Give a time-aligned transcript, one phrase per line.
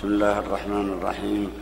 [0.00, 1.52] بسم الله الرحمن الرحيم.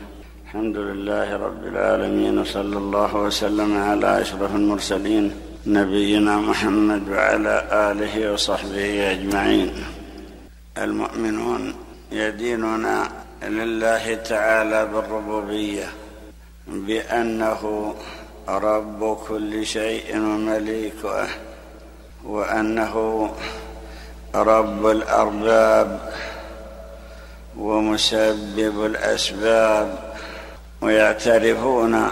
[0.45, 5.34] الحمد لله رب العالمين وصلى الله وسلم على أشرف المرسلين
[5.67, 9.74] نبينا محمد وعلى آله وصحبه أجمعين.
[10.79, 11.74] المؤمنون
[12.12, 12.87] يدينون
[13.43, 15.89] لله تعالى بالربوبية
[16.68, 17.95] بأنه
[18.48, 21.27] رب كل شيء ومليكه
[22.25, 22.95] وأنه
[24.34, 25.89] رب الأرباب
[27.59, 29.98] ومسبب الأسباب
[30.80, 32.08] ويعترفون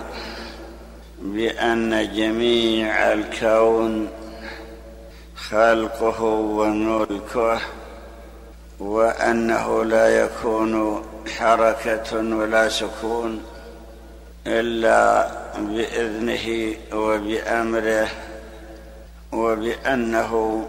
[1.23, 4.09] بأن جميع الكون
[5.37, 7.61] خلقه وملكه
[8.81, 11.05] وأنه لا يكون
[11.39, 13.43] حركة ولا سكون
[14.47, 18.09] إلا بإذنه وبأمره
[19.33, 20.65] وبأنه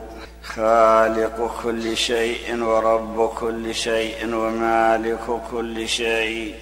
[0.56, 6.56] خالق كل شيء ورب كل شيء ومالك كل شيء.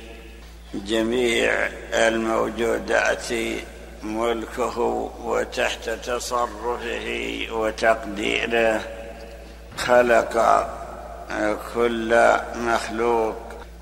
[0.73, 3.27] جميع الموجودات
[4.03, 4.79] ملكه
[5.23, 7.07] وتحت تصرفه
[7.51, 8.81] وتقديره.
[9.77, 10.67] خلق
[11.75, 12.11] كل
[12.55, 13.35] مخلوق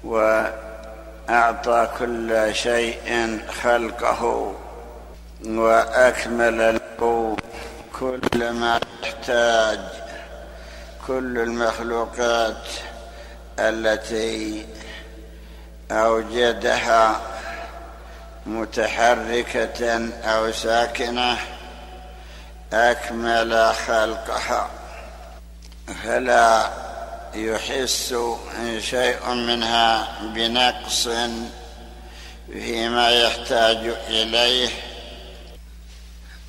[0.04, 4.54] وأعطى كل شيء خلقه
[5.46, 7.38] وأكمل له
[8.00, 9.80] كل ما يحتاج.
[11.08, 12.68] كل المخلوقات
[13.60, 14.66] التي
[15.92, 17.22] أوجدها
[18.46, 21.38] متحركة أو ساكنة
[22.74, 24.70] أكمل خلقها.
[26.04, 26.70] فلا
[27.36, 28.16] يحس
[28.80, 31.10] شيء منها بنقص
[32.52, 34.70] فيما يحتاج إليه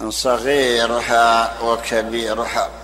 [0.08, 2.84] صغيرها وكبيرها.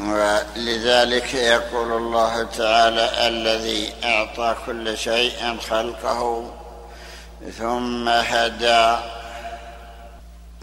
[0.00, 6.50] ولذلك يقول الله تعالى الذي أعطى كل شيء خلقه
[7.58, 8.96] ثم هدى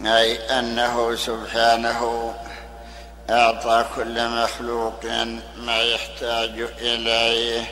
[0.00, 2.34] أي أنه سبحانه
[3.30, 5.04] أعطى كل مخلوق
[5.56, 7.64] ما يحتاج إليه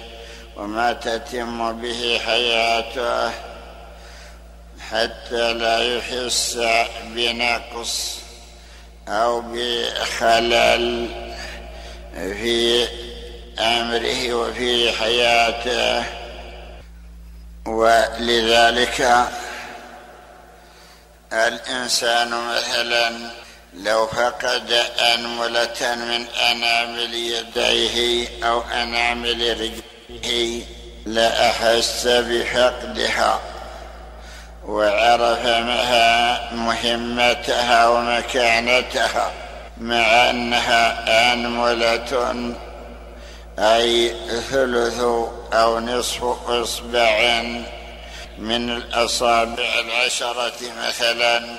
[0.56, 3.31] وما تتم به حياته
[4.91, 6.59] حتى لا يحس
[7.05, 8.19] بنقص
[9.09, 11.09] أو بخلل.
[12.15, 12.89] في
[13.59, 16.05] أمره وفي حياته.
[17.67, 19.27] ولذلك
[21.33, 23.12] الإنسان مثلا
[23.75, 24.72] لو فقد
[25.15, 30.65] أنملة من أنامل يديه أو أنامل رجليه
[31.06, 33.41] لأحس بفقدها
[34.67, 39.33] وعرف مها مهمتها ومكانتها.
[39.82, 42.54] مع أنها آنملة
[43.59, 44.15] أي
[44.50, 45.00] ثلث
[45.53, 47.43] أو نصف إصبع
[48.38, 51.56] من الأصابع العشرة مثلا.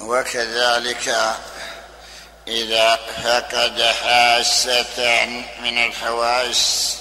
[0.00, 1.16] وكذلك
[2.48, 5.26] إذا فقد حاسة
[5.62, 6.96] من الحواس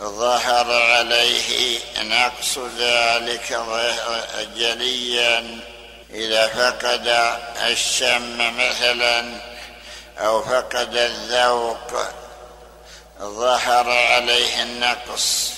[0.00, 3.60] ظهر عليه نقص ذلك
[4.56, 5.60] جليا.
[6.10, 7.36] إذا فقد
[7.70, 9.40] الشم مثلا
[10.18, 11.92] أو فقد الذوق
[13.20, 15.52] ظهر عليه النقص.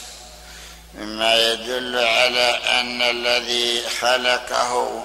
[0.95, 5.05] مما يدل على أن الذي خلقه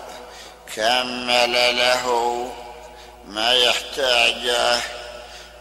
[0.76, 2.06] كمل له
[3.26, 4.80] ما يحتاجه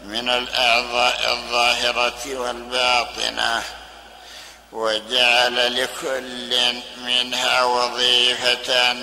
[0.01, 3.63] من الأعضاء الظاهرة والباطنة
[4.71, 8.95] وجعل لكل منها وظيفة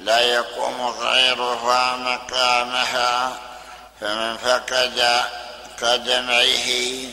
[0.00, 3.38] لا يقوم غيرها مقامها
[4.00, 5.24] فمن فقد
[5.82, 7.08] قدميه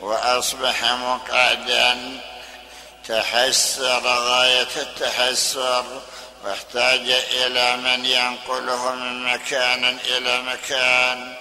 [0.00, 2.20] وأصبح مقعدا
[3.08, 5.84] تحسر غاية التحسر
[6.44, 11.34] واحتاج إلى من ينقله من مكان إلى مكان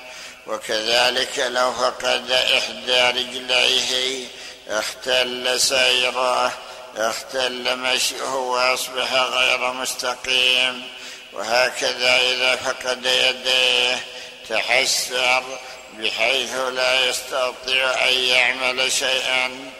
[0.48, 4.28] وكذلك لو فقد إحدى رجليه
[4.70, 6.54] اختل سيره
[6.98, 10.99] اختل مشيه وأصبح غير مستقيم.
[11.34, 14.00] وهكذا إذا فقد يديه
[14.50, 15.44] تحسر
[15.94, 19.72] بحيث لا يستطيع أن يعمل شيئا.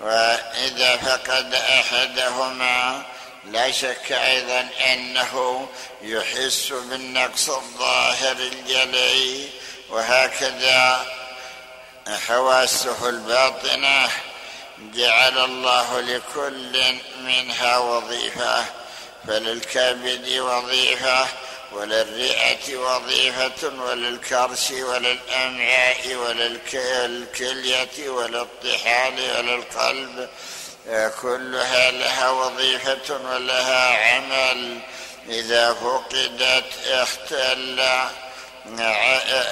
[0.00, 3.02] وإذا فقد أحدهما
[3.44, 5.68] لا شك أيضا أنه
[6.02, 9.48] يحس بالنقص الظاهر الجلي.
[9.90, 11.06] وهكذا
[12.28, 14.08] حواسه الباطنة
[14.78, 18.64] جعل الله لكل منها وظيفة.
[19.26, 21.26] فللكبد وظيفة
[21.72, 30.28] وللرئة وظيفة وللكرش وللأمعاء وللكلية وللطحال وللقلب.
[31.22, 34.78] كلها لها وظيفة ولها عمل.
[35.28, 37.80] إذا فقدت اختل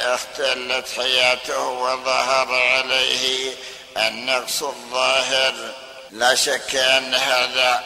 [0.04, 3.52] اختلت حياته وظهر عليه
[3.96, 5.74] النقص الظاهر.
[6.10, 7.84] لا شك أن هذا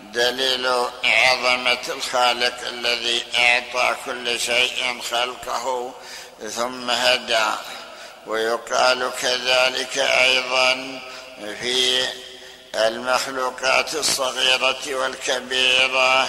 [0.00, 0.66] دليل
[1.04, 5.94] عظمة الخالق الذي أعطى كل شيء خلقه
[6.50, 7.46] ثم هدى.
[8.26, 11.00] ويقال كذلك أيضا
[11.60, 12.08] في
[12.74, 16.28] المخلوقات الصغيرة والكبيرة.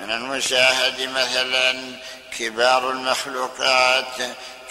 [0.00, 1.96] من المشاهد مثلا
[2.38, 4.16] كبار المخلوقات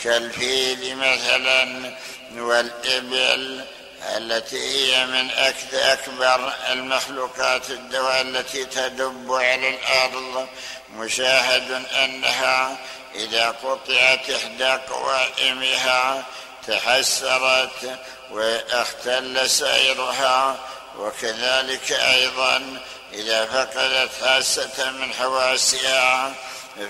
[0.04, 1.94] كالفيل مثلا
[2.36, 3.66] والإبل
[4.02, 5.32] التي هي من
[5.78, 10.48] أكبر المخلوقات الدواء التي تدب على الأرض
[10.96, 12.78] مشاهد أنها
[13.16, 16.24] إذا قطعت إحدى قوائمها
[16.68, 18.00] تحسرت
[18.32, 20.58] واختل سيرها
[20.98, 22.78] وكذلك أيضا
[23.14, 26.34] إذا فقدت حاسة من حواسها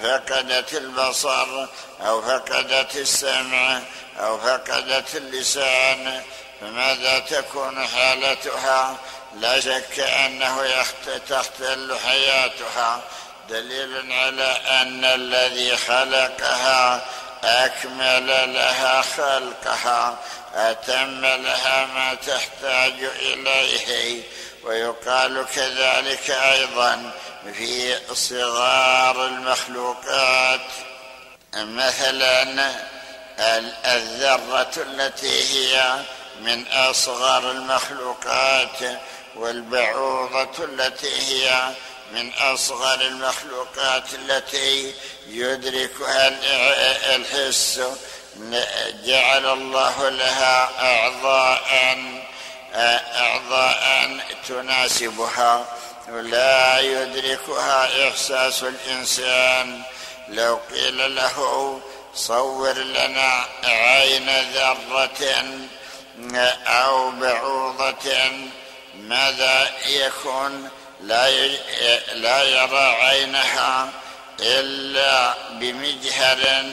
[0.04, 1.68] فقدت البصر
[2.02, 3.82] أو فقدت السمع
[4.20, 6.22] أو فقدت اللسان
[6.62, 8.98] فماذا تكون حالتها؟
[9.36, 10.84] لا شك أنه
[11.30, 13.02] تختل حياتها.
[13.50, 17.06] دليل على أن الذي خلقها
[17.44, 20.18] أكمل لها خلقها.
[20.56, 24.24] أتم لها ما تحتاج إليه.
[24.64, 27.12] ويقال كذلك أيضا
[27.54, 30.62] في صغار المخلوقات.
[31.54, 32.72] مثلا
[33.86, 36.02] الذرة التي هي
[36.42, 39.00] من أصغر المخلوقات
[39.36, 41.74] والبعوضة التي هي
[42.14, 44.94] من أصغر المخلوقات التي
[45.28, 46.28] يدركها
[47.16, 47.82] الحس.
[49.06, 51.98] جعل الله لها أعضاء
[52.76, 54.18] أعضاء
[54.48, 55.66] تناسبها.
[56.10, 59.82] ولا يدركها إحساس الإنسان.
[60.30, 61.82] لو قيل له
[62.16, 65.46] صور لنا عين ذرة
[66.68, 68.32] أو بعوضة
[68.96, 70.70] ماذا يكون؟
[71.02, 71.48] لا
[72.14, 73.90] لا يرى عينها
[74.40, 76.64] إلا بمجهر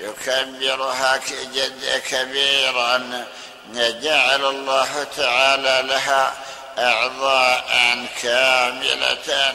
[0.00, 1.20] يكبرها
[2.10, 3.26] كبيرا.
[3.74, 6.34] جعل الله تعالى لها
[6.78, 9.54] أعضاء كاملة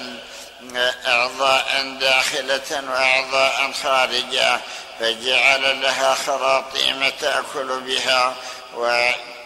[1.08, 4.60] أعضاء داخلة وأعضاء خارجة.
[5.00, 8.36] فجعل لها خراطيم تأكل بها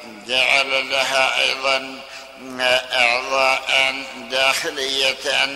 [0.10, 2.02] وجعل لها أيضا
[2.92, 3.96] أعضاء
[4.32, 5.48] داخلية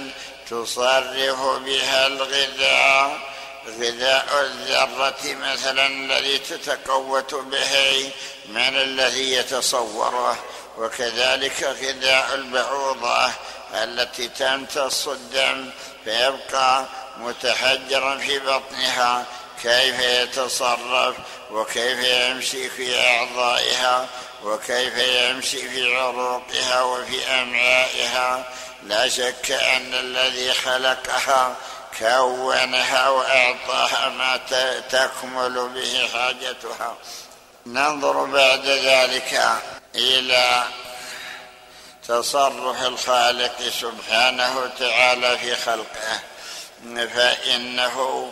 [0.50, 3.34] تصرف بها الغذاء
[3.68, 8.12] غذاء الذرة مثلا الذي تتقوت به
[8.48, 10.38] من الذي يتصوره
[10.78, 13.32] وكذلك غذاء البعوضة
[13.74, 15.70] التي تمتص الدم
[16.06, 16.86] فيبقى
[17.18, 19.26] متحجرا في بطنها
[19.64, 21.16] كيف يتصرف
[21.52, 24.08] وكيف يمشي في أعضائها
[24.44, 28.46] وكيف يمشي في عروقها وفي أمعائها
[28.84, 31.56] لا شك أن الذي خلقها
[32.00, 34.40] كونها وأعطاها ما
[34.90, 36.96] تكمل به حاجتها.
[37.66, 39.62] ننظر بعد ذلك
[39.96, 40.64] إلى
[42.08, 46.20] تصرف الخالق سبحانه وتعالى في خلقه.
[47.08, 48.32] فإنه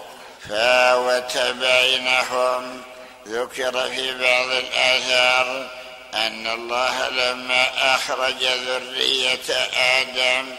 [0.49, 2.83] فاوت بينهم.
[3.27, 5.80] ذكر في بعض الآثار
[6.13, 10.55] أن الله لما أخرج ذرية آدم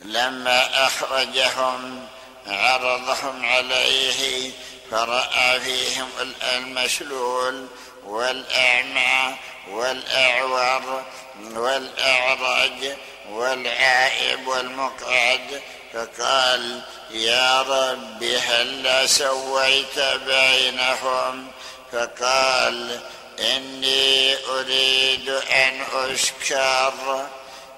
[0.00, 2.06] لما أخرجهم
[2.46, 4.50] عرضهم عليه
[4.90, 6.08] فرأى فيهم
[6.52, 7.66] المشلول
[8.04, 9.36] والأعمى
[9.70, 11.02] والأعور
[11.40, 12.96] والأعرج
[13.30, 15.62] والعائب والمقعد.
[15.94, 21.46] فقال يا رب هل سويت بينهم؟
[21.92, 23.00] فقال
[23.40, 27.26] إني أريد أن أشكر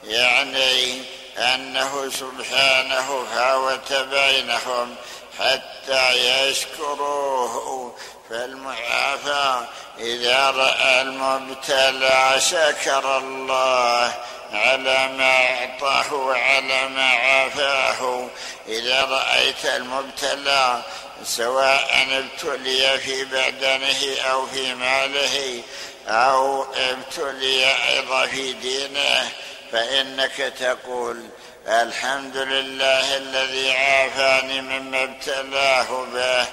[0.04, 1.02] يعني
[1.38, 4.96] أنه سبحانه فاوت بينهم
[5.38, 7.96] حتى يشكروه.
[8.30, 9.66] فالمعافى
[9.98, 14.14] إذا رأى المبتلى شكر الله
[14.52, 18.28] على ما أعطاه وعلى ما عافاه.
[18.68, 20.82] إذا رأيت المبتلى
[21.24, 25.62] سواء ابتلي في بدنه أو في ماله
[26.08, 29.30] أو ابتلي أيضا في دينه
[29.72, 31.24] فإنك تقول
[31.68, 36.46] الحمد لله الذي عافاني مما ابتلاه به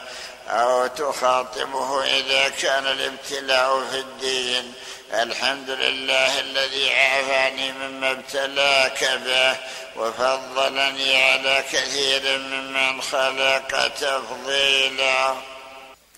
[0.50, 4.74] أو تخاطبه إذا كان الابتلاء في الدين.
[5.14, 9.56] الحمد لله الذي عافاني مما ابتلاك به
[9.96, 15.36] وفضلني على كثير ممن خلق تفضيلا.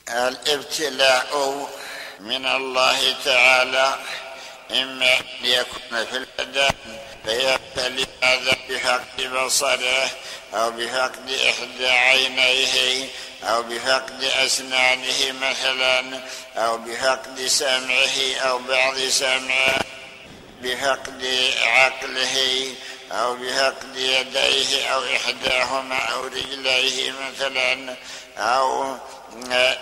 [0.09, 1.69] الابتلاء
[2.19, 3.95] من الله تعالى
[4.71, 6.69] إما أن يكون في البدن
[7.25, 10.09] فيبتلي هذا بفقد بصره
[10.53, 13.07] أو بفقد إحدى عينيه
[13.43, 16.21] أو بفقد أسنانه مثلا
[16.57, 19.79] أو بفقد سمعه أو بعض سمعه
[20.61, 22.65] بفقد عقله
[23.11, 27.95] أو بفقد يديه أو إحداهما أو رجليه مثلا
[28.37, 28.97] أو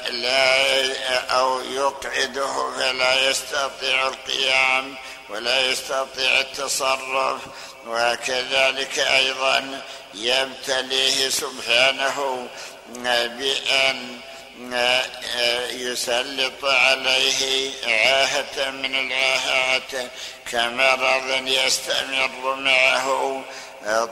[0.10, 4.96] لا أو يقعده فلا يستطيع القيام
[5.30, 7.42] ولا يستطيع التصرف.
[7.88, 9.82] وكذلك أيضا
[10.14, 12.48] يبتليه سبحانه
[12.98, 14.20] بأن
[15.72, 20.12] يسلط عليه عاهة من العاهات
[20.52, 23.44] كمرض يستمر معه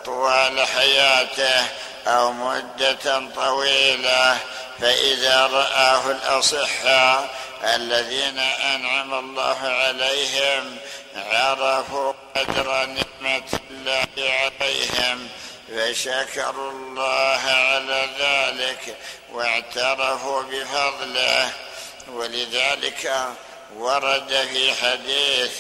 [0.06, 1.68] طوال حياته
[2.08, 4.38] أو مدة طويلة.
[4.82, 10.78] فإذا رآه الأصحاء الذين أنعم الله عليهم
[11.16, 15.30] عرفوا قدر نعمة الله عليهم
[15.70, 18.98] فشكروا الله على ذلك
[19.32, 21.52] واعترفوا بفضله.
[22.08, 23.28] ولذلك
[23.76, 25.52] ورد في حديث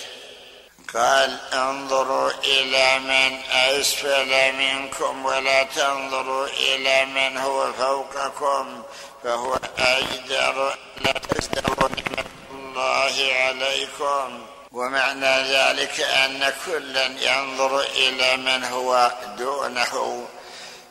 [0.95, 8.83] قال انظروا إلى من أسفل منكم ولا تنظروا إلى من هو فوقكم
[9.23, 14.45] فهو أجدر لا تستووا نعمه الله عليكم.
[14.71, 20.27] ومعنى ذلك أن كلا ينظر إلى من هو دونه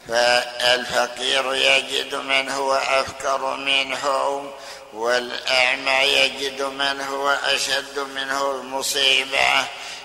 [0.08, 4.04] فالفقير يجد من هو أفقر منه
[4.94, 9.64] والأعمى يجد من هو أشد منه مصيبه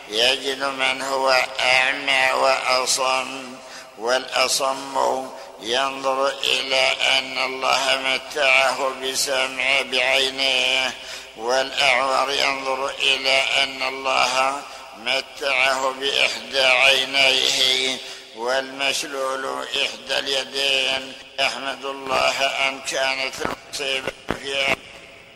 [0.10, 3.56] يجد من هو أعمى وأصم
[3.98, 5.28] والأصم
[5.62, 10.94] ينظر إلى أن الله متعه بسمع بعينيه
[11.38, 14.62] والأعور ينظر إلى أن الله
[14.98, 17.98] متعه بإحدى عينيه
[18.36, 21.14] والمشلول إحدى اليدين.
[21.40, 24.76] يحمد الله أن كانت المصيبه في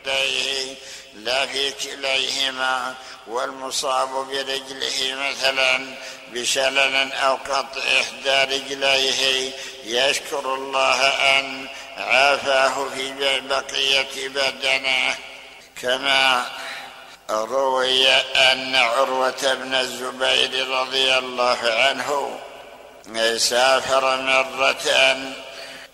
[0.06, 0.76] يديه
[1.16, 2.96] لا في كليهما
[3.28, 5.96] والمصاب برجله مثلا
[6.32, 9.52] بشلل أو قطع إحدى رجليه.
[9.86, 11.68] يشكر الله أن
[11.98, 15.16] عافاه في بقية بدنه.
[15.82, 16.46] كما
[17.30, 22.40] روي أن عروة بن الزبير رضي الله عنه
[23.38, 25.43] سافر مرة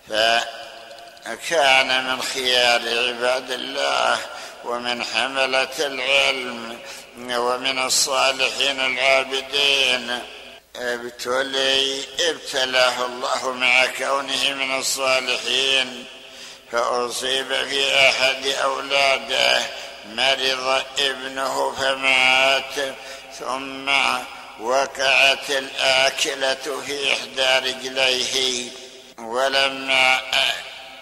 [0.10, 4.18] فكان من خيار عباد الله
[4.66, 6.80] ومن حملة العلم
[7.18, 10.20] ومن الصالحين العابدين.
[10.76, 16.06] ابتلي ابتلاه الله مع كونه من الصالحين.
[16.72, 19.62] فأصيب في أحد أولاده
[20.06, 22.96] مرض ابنه فمات.
[23.40, 23.90] ثم
[24.60, 28.70] وقعت الآكلة في إحدى رجليه.
[29.22, 30.22] ولما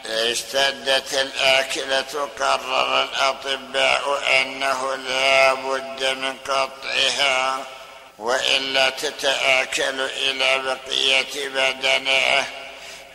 [0.05, 7.63] اشتدت الآكلة قرر الأطباء أنه لا بد من قطعها
[8.17, 12.45] وإلا تتآكل إلى بقية بدنه.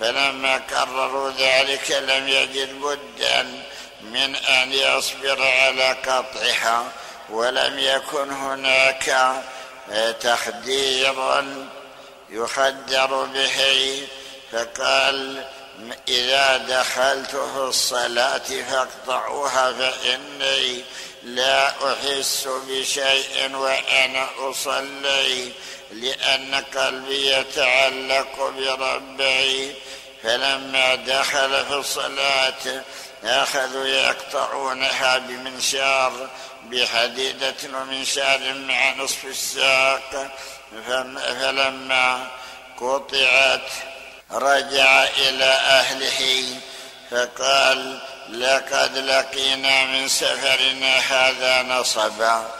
[0.00, 3.62] فلما قرروا ذلك لم يجد بدا
[4.02, 6.92] من أن يصبر على قطعها
[7.30, 9.36] ولم يكن هناك
[10.20, 11.44] تخدير
[12.30, 14.06] يخدر به.
[14.52, 15.44] فقال
[16.08, 20.84] إذا دخلت في الصلاة فاقطعوها فإني
[21.22, 25.52] لا أحس بشيء وأنا أصلي
[25.92, 29.74] لأن قلبي يتعلق بربي.
[30.22, 32.82] فلما دخل في الصلاة
[33.24, 36.30] أخذوا يقطعونها بمنشار
[36.64, 40.36] بحديدة ومنشار مع نصف الساق.
[40.86, 42.28] فلما
[42.80, 43.70] قطعت
[44.32, 46.44] رجع إلى أهله
[47.10, 47.98] فقال
[48.28, 52.50] لقد لقينا من سفرنا هذا نصبا.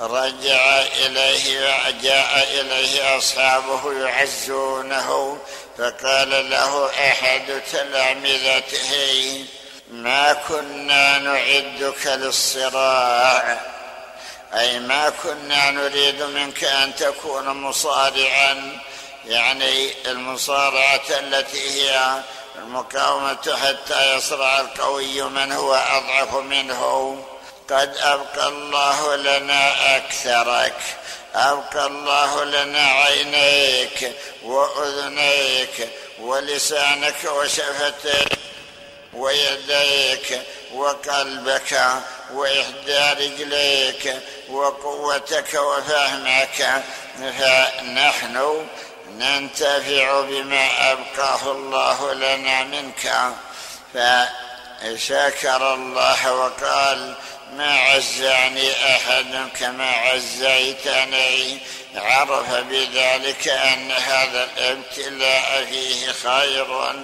[0.00, 5.38] رجع إليه وجاء إليه أصحابه يعزونه
[5.78, 9.44] فقال له أحد تلامذته
[9.90, 13.60] ما كنا نعدك للصراع؟
[14.54, 18.78] أي ما كنا نريد منك أن تكون مصارعا.
[19.26, 22.20] يعني المصارعة التي هي
[22.58, 27.24] المقاومة حتى يصرع القوي من هو أضعف منه.
[27.70, 30.74] قد أبقى الله لنا أكثرك
[31.34, 34.12] أبقى الله لنا عينيك
[34.44, 35.88] وأذنيك
[36.20, 38.38] ولسانك وشفتيك
[39.14, 40.42] ويديك
[40.74, 41.80] وقلبك
[42.32, 44.16] وإحدى رجليك
[44.50, 46.82] وقوتك وفهمك.
[47.18, 48.66] فنحن
[49.18, 53.12] ننتفع بما أبقاه الله لنا منك.
[53.94, 57.14] فشكر الله وقال
[57.56, 61.58] ما عزعني أحد كما عزيتني
[61.96, 66.94] عرف بذلك أن هذا الابتلاء فيه خير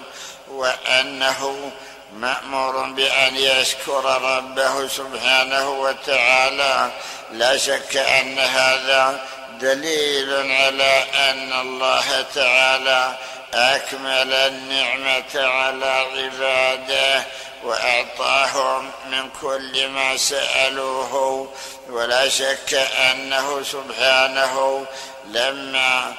[0.48, 1.70] وأنه
[2.12, 6.90] مأمور بأن يشكر ربه سبحانه وتعالى.
[7.32, 9.26] لا شك أن هذا
[9.64, 13.18] دليل على أن الله تعالى
[13.54, 17.22] أكمل النعمة على عباده
[17.64, 21.48] وأعطاهم من كل ما سألوه.
[21.88, 24.86] ولا شك أنه سبحانه
[25.26, 26.14] لما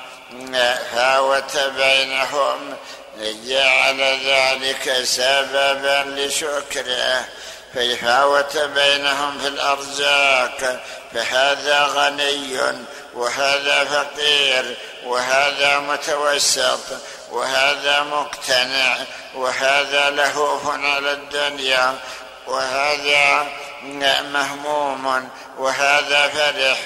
[0.96, 2.76] فاوت بينهم
[3.22, 7.26] جعل ذلك سببا لشكره.
[7.76, 12.60] فيفاوت بينهم في الأرزاق فهذا غني
[13.14, 16.80] وهذا فقير وهذا متوسط
[17.32, 18.98] وهذا مقتنع
[19.36, 21.96] وهذا لهوف على الدنيا
[22.48, 23.48] وهذا
[24.34, 26.80] مهموم وهذا فرح.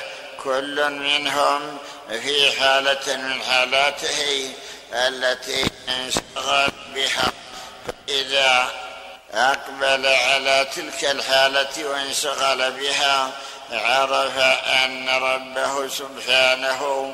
[0.44, 1.78] كل منهم
[2.10, 4.54] في حالة من حالاته
[4.94, 7.32] التي انشغل بها.
[7.88, 8.70] فإذا
[9.34, 13.32] أقبل على تلك الحالة وانشغل بها.
[13.72, 14.38] عرف
[14.84, 17.14] أن ربه سبحانه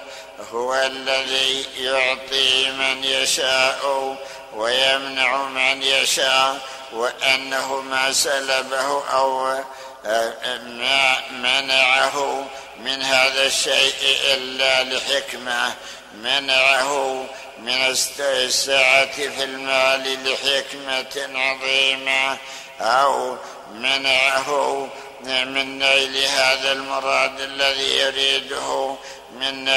[0.53, 4.15] هو الذي يعطي من يشاء
[4.53, 6.57] ويمنع من يشاء
[6.93, 9.57] وأنه ما سلبه أو
[10.05, 12.47] ما منعه
[12.79, 15.73] من هذا الشيء إلا لحكمة
[16.13, 17.25] منعه
[17.59, 22.37] من السعة في المال لحكمة عظيمة
[22.81, 23.37] أو
[23.73, 24.89] منعه
[25.23, 28.95] من نيل هذا المراد الذي يريده
[29.31, 29.69] من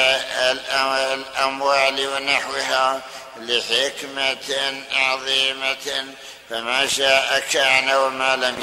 [1.13, 3.01] الأموال ونحوها
[3.37, 6.05] لحكمة عظيمة.
[6.49, 8.57] فما شاء كان وما لم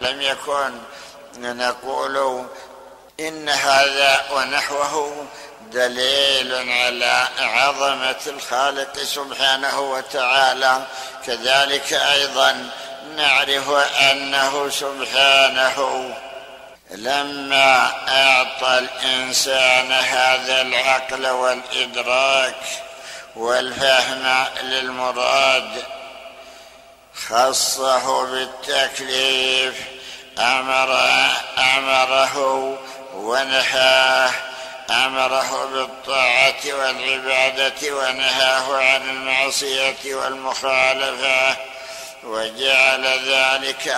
[0.00, 0.72] لم يكن.
[1.42, 2.46] نقول
[3.20, 5.26] إن هذا ونحوه
[5.72, 10.86] دليل على عظمة الخالق سبحانه وتعالى.
[11.26, 12.70] كذلك أيضا
[13.16, 16.10] نعرف أنه سبحانه
[16.90, 22.62] لما أعطى الإنسان هذا العقل والإدراك
[23.36, 25.84] والفهم للمراد
[27.28, 29.74] خصه بالتكليف
[30.38, 30.98] أمر
[31.58, 32.38] أمره
[33.14, 34.30] ونهاه.
[34.90, 41.56] أمره بالطاعة والعبادة ونهاه عن المعصية والمخالفة.
[42.24, 43.96] وجعل ذلك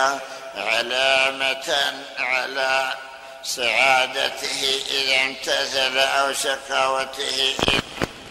[0.57, 2.95] علامة على
[3.43, 7.57] سعادته إذا امتثل أو شقاوته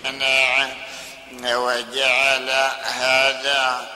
[0.06, 0.70] اذا
[1.44, 2.50] وجعل
[2.84, 3.88] هذا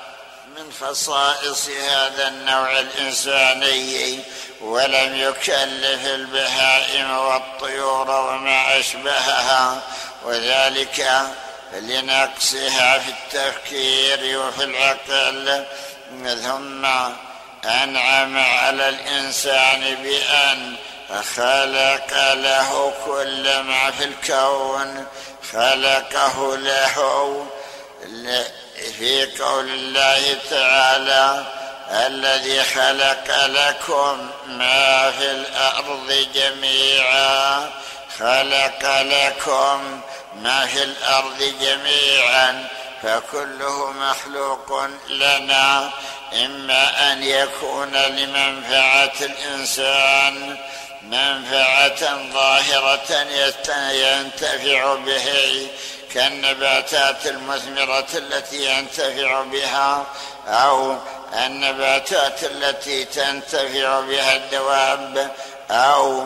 [0.57, 4.19] من خصائص هذا النوع الإنساني
[4.61, 9.81] ولم يكلف البهائم والطيور وما أشبهها
[10.23, 11.27] وذلك
[11.73, 15.65] لنقصها في التفكير وفي العقل.
[16.43, 16.85] ثم
[17.65, 20.75] أنعم على الإنسان بأن
[21.35, 25.05] خلق له كل ما في الكون
[25.51, 27.45] خلقه له
[28.75, 31.45] في قول الله تعالى
[31.91, 37.69] الذي خلق لكم ما في الأرض جميعا
[38.19, 40.01] خلق لكم
[40.35, 42.67] ما في الأرض جميعا
[43.03, 45.91] فكله مخلوق لنا
[46.45, 50.57] إما أن يكون لمنفعة الإنسان
[51.03, 53.23] منفعة ظاهرة
[53.91, 55.67] ينتفع به
[56.15, 60.05] كالنباتات المثمرة التي ينتفع بها
[60.47, 60.97] أو
[61.45, 65.31] النباتات التي تنتفع بها الدواب
[65.71, 66.23] أو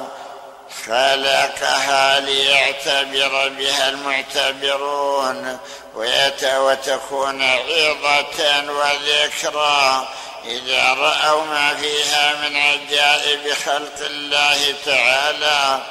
[0.85, 5.57] خلقها ليعتبر بها المعتبرون
[5.95, 10.07] وتكون عظة وذكرى.
[10.45, 15.81] إذا رأوا ما فيها من عجائب خلق الله تعالى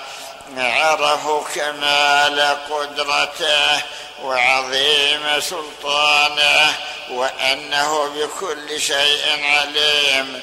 [0.56, 3.82] عرفوا كمال قدرته
[4.22, 6.74] وعظيم سلطانه
[7.10, 10.42] وأنه بكل شيء عليم.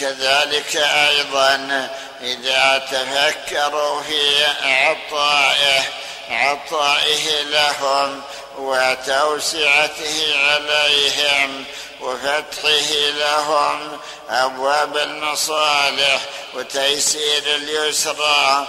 [0.00, 1.88] كذلك أيضا
[2.22, 5.82] إذا تفكروا في عطائه
[6.30, 8.22] عطائه لهم
[8.58, 11.64] وتوسعته عليهم
[12.00, 13.98] وفتحه لهم
[14.30, 16.20] أبواب المصالح
[16.54, 18.66] وتيسير اليسرى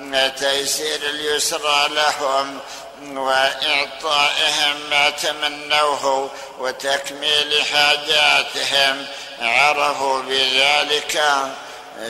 [0.00, 2.60] وتيسير اليسرى لهم
[3.02, 9.06] وإعطائهم ما تمنوه وتكميل حاجاتهم.
[9.40, 11.22] عرفوا بذلك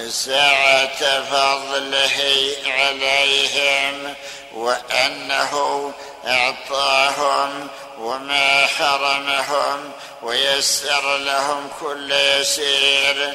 [0.08, 4.14] سعه فضله عليهم
[4.54, 5.92] وأنه
[6.26, 13.34] أعطاهم وما حرمهم ويسر لهم كل يسير.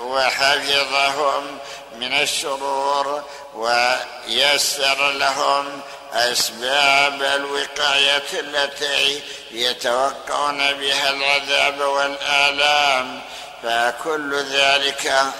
[0.00, 1.58] وحفظهم
[1.96, 5.80] من الشرور ويسر لهم
[6.12, 13.20] أسباب الوقاية التي يتوقعون بها العذاب والآلام.
[13.62, 15.32] فكل ذلك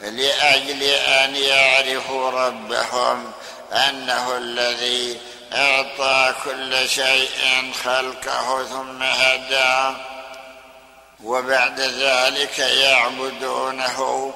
[0.00, 3.32] لأجل أن يعرفوا ربهم
[3.72, 5.20] أنه الذي
[5.52, 9.96] أعطى كل شيء خلقه ثم هدى.
[11.24, 14.32] وبعد ذلك يعبدونه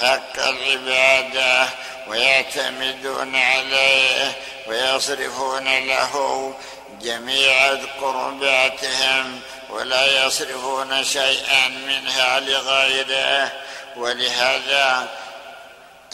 [0.00, 1.68] حق العبادة
[2.08, 4.32] ويعتمدون عليه
[4.66, 6.54] ويصرفون له
[7.02, 13.52] جميع قرباتهم ولا يصرفون شيئا منها لغيره.
[13.96, 15.08] ولهذا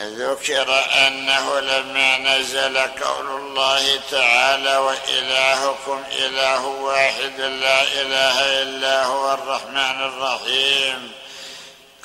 [0.00, 10.00] ذكر أنه لما نزل قول الله تعالى وإلهكم إله واحد لا إله إلا هو الرحمن
[10.00, 11.12] الرحيم.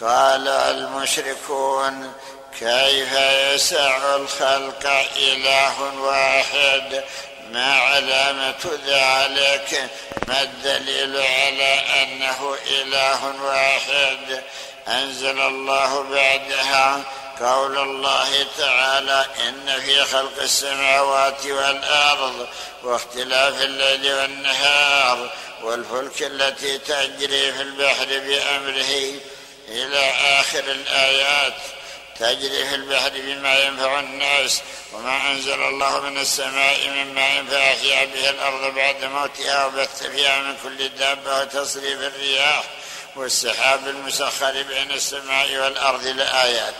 [0.01, 2.13] قال المشركون
[2.59, 3.13] كيف
[3.53, 7.03] يسع الخلق إله واحد؟
[7.51, 9.89] ما علامة ذلك؟
[10.27, 14.43] ما الدليل على أنه إله واحد؟
[14.87, 17.03] أنزل الله بعدها
[17.39, 22.47] قول الله تعالى إن في خلق السماوات والأرض
[22.83, 25.29] واختلاف الليل والنهار
[25.63, 29.19] والفلك التي تجري في البحر بأمره
[29.67, 31.53] إلى آخر الآيات.
[32.19, 34.61] تجري في البحر بما ينفع الناس
[34.93, 40.57] وما أنزل الله من السماء من ماء فأحيا به الأرض بعد موتها وبث فيها من
[40.63, 42.63] كل دابة وتصريف الرياح
[43.15, 46.75] والسحاب المسخر بين السماء والأرض لآيات.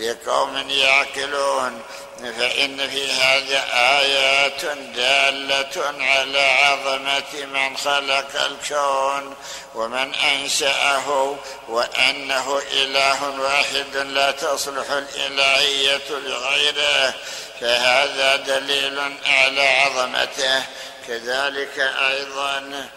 [0.00, 1.82] لقوم يعقلون
[2.22, 9.36] فإن في هذا آيات دالة على عظمة من خلق الكون
[9.74, 11.36] ومن أنشأه
[11.68, 17.14] وأنه إله واحد لا تصلح الإلهية لغيره.
[17.60, 20.62] فهذا دليل على عظمته.
[21.08, 22.88] كذلك أيضا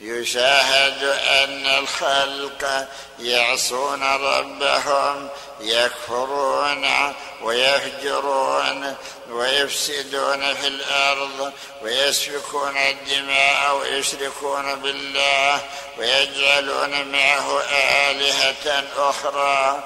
[0.00, 5.28] يشاهد أن الخلق يعصون ربهم
[5.60, 6.86] يكفرون
[7.42, 8.94] ويفجرون
[9.30, 15.60] ويفسدون في الأرض ويسفكون الدماء ويشركون بالله
[15.98, 17.60] ويجعلون معه
[18.10, 19.84] آلهة أخرى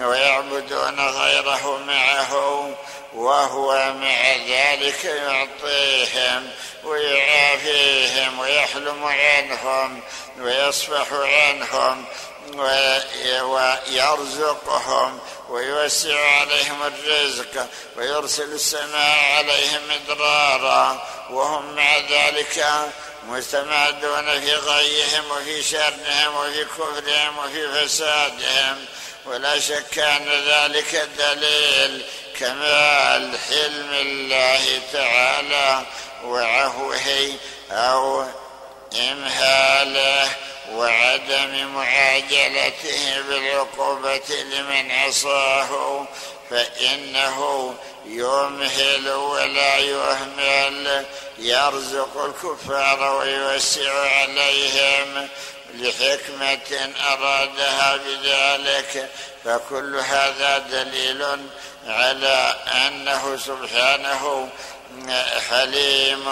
[0.00, 2.70] ويعبدون غيره معه
[3.14, 6.50] وهو مع ذلك يعطيهم
[6.84, 10.00] ويعافيهم ويحلم عنهم
[10.38, 12.04] ويصفح عنهم
[13.88, 22.66] ويرزقهم ويوسع عليهم الرزق ويرسل السماء عليهم مدرارا وهم مع ذلك
[23.28, 28.84] مستمادون في غيهم وفي شرهم وفي كفرهم وفي فسادهم.
[29.26, 32.04] ولا شك أن ذلك دليل
[32.40, 35.82] كمال حلم الله تعالى
[36.24, 37.36] وعفوه
[37.70, 38.24] أو
[39.12, 40.28] إمهاله
[40.72, 46.04] وعدم معاجلته بالعقوبة لمن عصاه
[46.50, 47.74] فإنه
[48.06, 51.06] يمهل ولا يهمل
[51.38, 55.28] يرزق الكفار ويوسع عليهم
[55.74, 59.10] لحكمة أرادها بذلك
[59.44, 61.26] فكل هذا دليل
[61.86, 64.48] على أنه سبحانه
[65.50, 66.28] حليم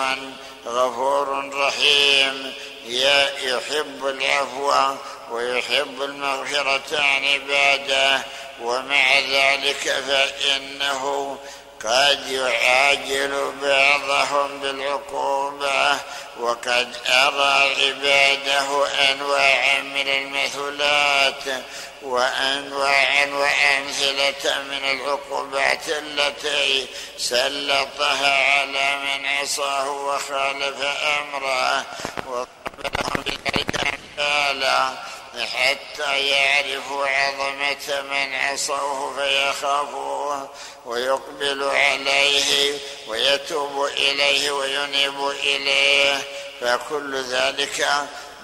[0.66, 2.52] غفور رحيم.
[2.86, 4.94] يحب العفو
[5.30, 8.22] ويحب المغفرة عن عباده
[8.62, 11.38] ومع ذلك فإنه
[11.84, 15.98] قد يعاجل بعضهم بالعقوبة
[16.40, 21.62] وقد أرى عباده أنواعا من المثلات
[22.02, 26.86] وأنواعا وأمثلة من العقوبات التي
[27.18, 31.84] سلطها على من عصاه وخالف أمره.
[32.26, 32.46] وضرب
[32.78, 34.92] لهم بذلك أمثالا
[35.40, 40.50] حتى يعرفوا عظمة من عصوه فيخافوه
[40.86, 46.22] ويقبل عليه ويتوب إليه وينيب إليه.
[46.60, 47.86] فكل ذلك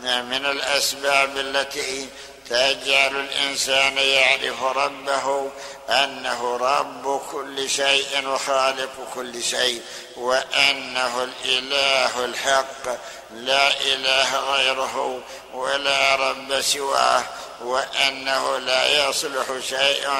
[0.02, 2.08] من الأسباب التي
[2.50, 5.50] تجعل الإنسان يعرف ربه
[5.88, 9.82] أنه رب كل شيء وخالق كل شيء
[10.16, 12.98] وأنه الإله الحق
[13.30, 15.20] لا إله غيره
[15.54, 17.22] ولا رب سواه
[17.60, 20.10] وأنه لا يصلح شيء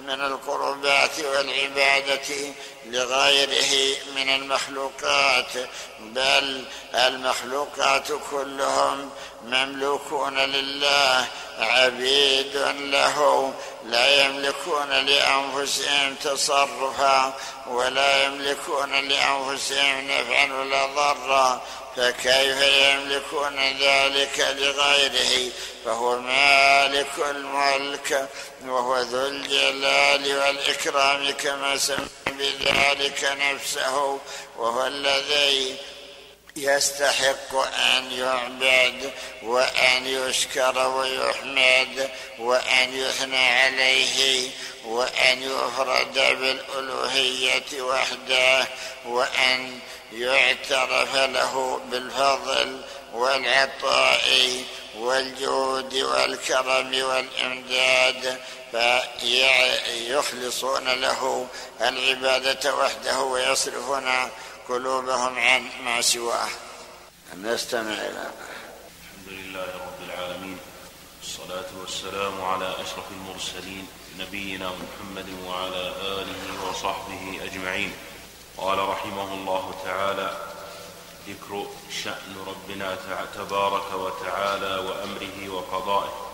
[0.00, 2.52] من القربات والعبادة
[2.86, 5.52] لغيره من المخلوقات
[6.00, 6.64] بل
[6.94, 9.10] المخلوقات كلهم
[9.44, 11.26] مملوكون لله
[11.58, 13.52] عبيد له
[13.86, 17.34] لا يملكون لأنفسهم تصرفا
[17.66, 21.62] ولا يملكون لأنفسهم نفعا ولا ضرا
[21.96, 25.50] فكيف يملكون ذلك لغيره؟
[25.84, 28.28] فهو مالك الملك
[28.66, 34.18] وهو ذو الجلال والإكرام كما سمى بذلك نفسه
[34.58, 35.76] وهو الذي
[36.56, 39.10] يستحق أن يعبد
[39.42, 44.50] وأن يشكر ويحمد وأن يثنى عليه
[44.84, 48.66] وأن يفرد بالألوهية وحده
[49.06, 49.78] وأن
[50.12, 52.80] يعترف له بالفضل
[53.12, 54.64] والعطاء
[54.98, 58.40] والجود والكرم والإمداد
[58.72, 61.46] فيخلصون له
[61.80, 64.10] العبادة وحده ويصرفون
[64.68, 66.48] قلوبهم عن ما سواه.
[67.36, 70.58] نستمع إلى الحمد لله رب العالمين.
[71.20, 73.86] والصلاة والسلام على أشرف المرسلين
[74.18, 77.92] نبينا محمد وعلى آله وصحبه أجمعين.
[78.58, 80.36] قال رحمه الله تعالى
[81.28, 81.66] ذكر
[82.04, 82.96] شأن ربنا
[83.34, 86.31] تبارك وتعالى وأمره وقضائه.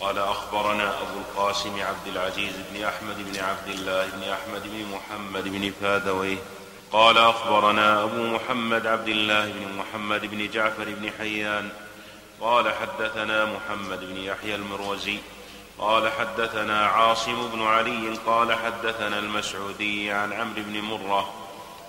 [0.00, 5.48] قال أخبرنا أبو القاسم عبد العزيز بن أحمد بن عبد الله بن أحمد بن محمد
[5.48, 6.38] بن فادويه
[6.92, 11.68] قال أخبرنا أبو محمد عبد الله بن محمد بن جعفر بن حيان
[12.40, 15.18] قال حدثنا محمد بن يحيى المروزي
[15.78, 21.41] قال حدثنا عاصم بن علي قال حدثنا المسعودي عن عمرو بن مرة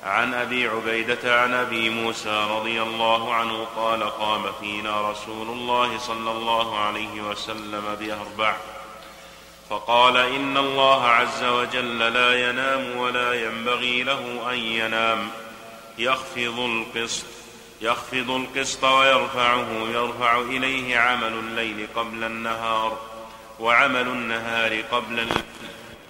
[0.05, 6.31] عن أبي عبيدة عن أبي موسى رضي الله عنه قال قام فينا رسول الله صلى
[6.31, 8.55] الله عليه وسلم بأربع.
[9.69, 15.29] فقال إن الله عز وجل لا ينام ولا ينبغي له أن ينام.
[15.97, 17.25] يخفض القسط
[17.81, 22.97] يخفض القسط ويرفعه يرفع إليه عمل الليل قبل النهار
[23.59, 25.43] وعمل النهار قبل الليل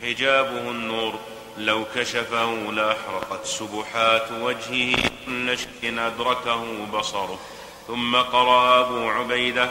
[0.02, 1.20] حجابه النور.
[1.58, 7.40] لو كشفه لاحرقت سبحات وجهه كل شيء أدركه بصره.
[7.88, 9.70] ثم قرأ أبو عبيدة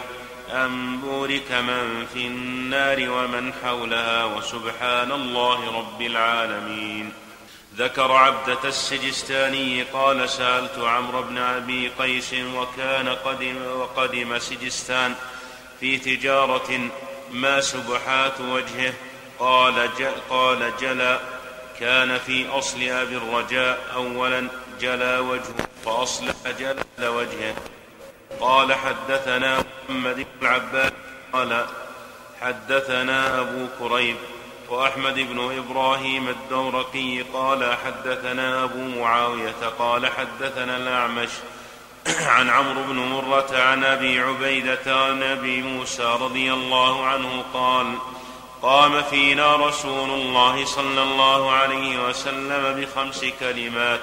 [0.51, 7.13] أن بورك من في النار ومن حولها وسبحان الله رب العالمين.
[7.77, 15.15] ذكر عبدة السجستاني قال سألت عمرو بن أبي قيس وكان قدم وقدم سجستان
[15.81, 16.91] في تجارة
[17.33, 18.93] ما سبحات وجهه.
[19.39, 21.42] قال جل قال جلا
[21.81, 24.49] كان في أصل أبي الرجاء أولا
[24.81, 27.55] جلا وجهه فأصلح جل وجهه.
[28.41, 30.93] قال حدثنا محمد بن العباس
[31.33, 31.67] قال
[32.41, 34.17] حدثنا أبو كريب
[34.69, 41.29] وأحمد بن إبراهيم الدورقي قال حدثنا أبو معاوية قال حدثنا الأعمش
[42.37, 47.95] عن عمرو بن مرة عن أبي عبيدة عن أبي موسى رضي الله عنه قال
[48.63, 54.01] قام فينا رسول الله صلى الله عليه وسلم بخمس كلمات.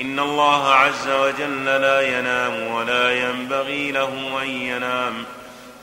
[0.00, 5.24] إن الله عز وجل لا ينام ولا ينبغي له أن ينام.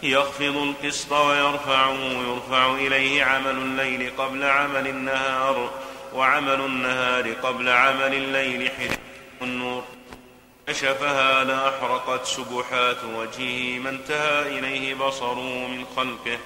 [0.03, 5.69] يخفض القسط ويرفعه يرفع إليه عمل الليل قبل عمل النهار
[6.13, 8.99] وعمل النهار قبل عمل الليل حجاب
[9.41, 9.83] النور.
[10.67, 16.37] كشفها لاحرقت سبحات وجهه ما انتهى إليه بصره من خلقه.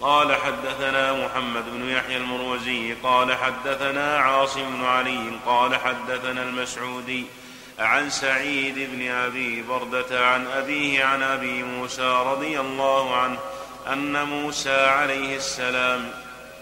[0.00, 7.24] قال حدثنا محمد بن يحيى المروزي قال حدثنا عاصم بن علي قال حدثنا المسعودي
[7.78, 13.38] عن سعيد بن أبي بردة عن أبيه عن أبي موسى رضي الله عنه
[13.92, 16.10] أن موسى عليه السلام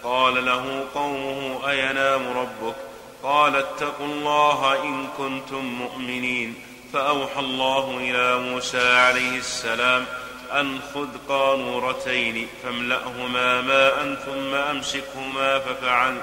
[0.03, 2.75] قال له قومه أينام ربك؟
[3.23, 6.55] قال اتقوا الله إن كنتم مؤمنين.
[6.93, 10.05] فأوحى الله إلى موسى عليه السلام
[10.51, 16.17] أن خذ قانورتين فاملأهما ماء ثم أمسكهما ففعل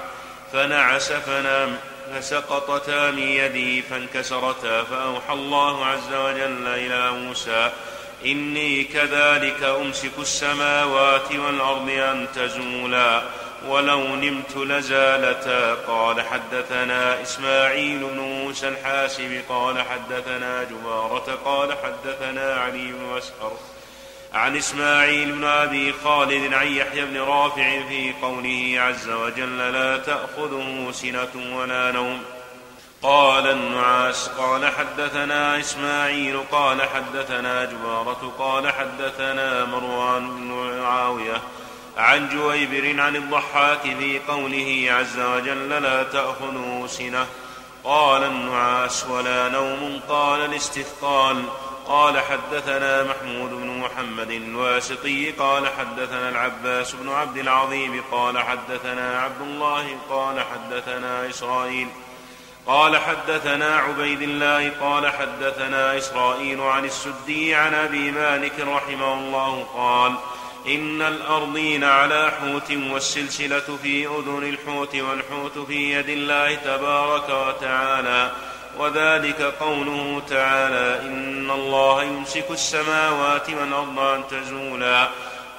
[0.53, 1.77] فنعس فنام
[2.13, 7.71] فسقطتا من يده فانكسرتا فأوحى الله عز وجل إلى موسى
[8.25, 13.21] إني كذلك أمسك السماوات والأرض أن تزولا
[13.67, 15.73] ولو نمت لزالتا.
[15.73, 23.57] قال حدثنا إسماعيل بن موسى الحاسب قال حدثنا جبارة قال حدثنا علي بن مسهر
[24.35, 30.91] عن إسماعيل بن أبي خالد عن يحيى بن رافع في قوله عز وجل لا تأخذه
[30.91, 32.21] سنة ولا نوم.
[33.01, 41.41] قال النعاس قال حدثنا إسماعيل قال حدثنا جبارة قال حدثنا مروان بن معاوية
[41.97, 47.25] عن جويبر عن الضحاك في قوله عز وجل لا تأخذه سنة.
[47.83, 51.43] قال النعاس ولا نوم قال الاستثقال.
[51.87, 59.41] قال حدثنا محمود بن محمد الواسطي قال حدثنا العباس بن عبد العظيم قال حدثنا عبد
[59.41, 61.87] الله قال حدثنا إسرائيل
[62.67, 70.15] قال حدثنا عبيد الله قال حدثنا إسرائيل عن السدي عن أبي مالك رحمه الله قال
[70.67, 78.31] إن الأرضين على حوت والسلسلة في أذن الحوت والحوت في يد الله تبارك وتعالى
[78.77, 85.09] وذلك قوله تعالى إن الله يمسك السماوات والأرض أن تزولا.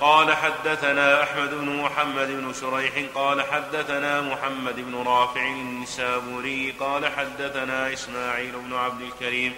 [0.00, 7.92] قال حدثنا أحمد بن محمد بن شريح قال حدثنا محمد بن رافع النسابوري قال حدثنا
[7.92, 9.54] إسماعيل بن عبد الكريم.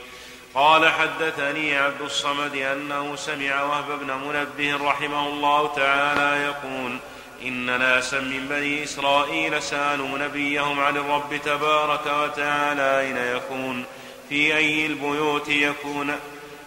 [0.55, 6.99] قال حدثني عبد الصمد أنه سمع وهب بن منبه رحمه الله تعالى يقول
[7.42, 13.85] إن ناسا من بني إسرائيل سألوا نبيهم عن الرب تبارك وتعالى أين يكون
[14.29, 16.16] في أي البيوت يكون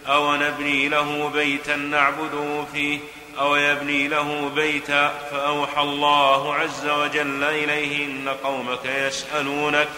[0.08, 2.98] أو نبني له بيتا نعبده فيه
[3.38, 9.88] أو يبني له بيتا فأوحى الله عز وجل إليه إن قومك يسألونك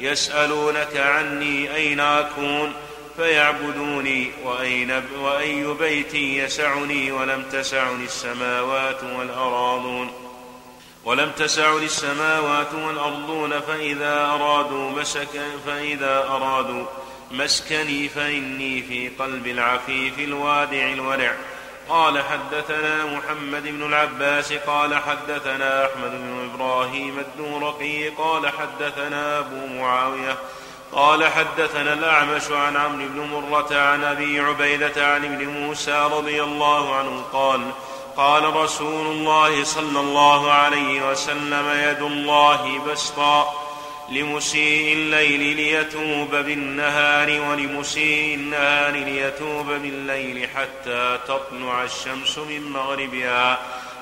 [0.00, 2.72] يسألونك عني أين أكون
[3.20, 10.10] فيعبدوني وأين وأي بيت يسعني ولم تسعني السماوات والأراضون
[11.04, 16.84] ولم تسعني السماوات والأرضون فإذا أرادوا مسك فإذا أرادوا
[17.30, 21.34] مسكني فإني في قلب العفيف الوادع الورع
[21.88, 30.36] قال حدثنا محمد بن العباس قال حدثنا أحمد بن إبراهيم الدورقي قال حدثنا أبو معاوية
[30.92, 36.94] قال حدثنا الأعمش عن عمرو بن مرة عن أبي عبيدة عن ابن موسى رضي الله
[36.94, 37.70] عنه قال
[38.16, 43.54] قال رسول الله صلى الله عليه وسلم يد الله بسطا
[44.08, 53.58] لمسيء الليل ليتوب بالنهار ولمسيء النهار ليتوب بالليل حتى تطلع الشمس من مغربها.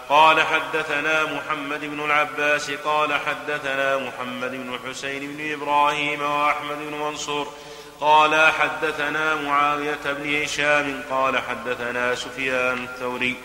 [0.09, 7.53] قال حدثنا محمد بن العباس قال حدثنا محمد بن حسين بن إبراهيم وأحمد بن منصور
[8.01, 13.37] قال حدثنا معاوية بن هشام قال حدثنا سفيان الثوري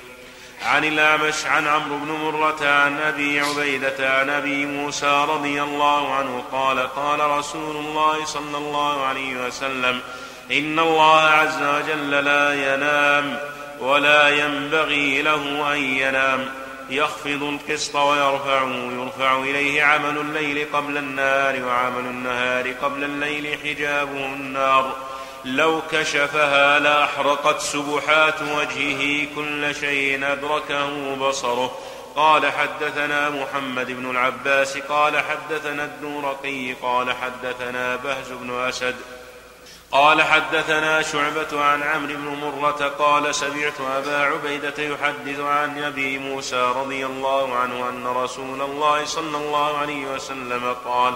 [0.65, 6.43] عن الأعمش عن عمرو بن مرة عن أبي عبيدة عن أبي موسى رضي الله عنه
[6.51, 10.01] قال قال رسول الله صلى الله عليه وسلم
[10.51, 13.52] إن الله عز وجل لا ينام
[13.83, 16.49] ولا ينبغي له أن ينام.
[16.89, 24.95] يخفض القسط ويرفعه يرفع إليه عمل الليل قبل النهار وعمل النهار قبل الليل حجابه النار.
[25.45, 31.77] لو كشفها لأحرقت سبحات وجهه كل شيء أدركه بصره.
[32.15, 38.95] قال حدثنا محمد بن العباس قال حدثنا الدورقي قال حدثنا بهز بن أسد.
[39.93, 46.61] قال حدثنا شعبة عن عمرو بن مرة قال سمعت أبا عبيدة يحدث عن أبي موسى
[46.75, 51.13] رضي الله عنه أن رسول الله صلى الله عليه وسلم قال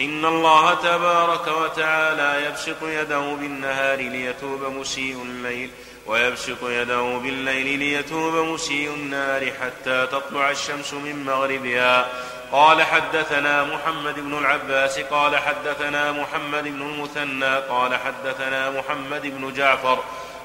[0.00, 5.70] إن الله تبارك وتعالى يبسط يده بالنهار ليتوب مسيء الليل
[6.06, 12.08] ويبسط يده بالليل ليتوب مسيء النار حتى تطلع الشمس من مغربها.
[12.52, 19.98] قال حدثنا محمد بن العباس قال حدثنا محمد بن المثنى قال حدثنا محمد بن جعفر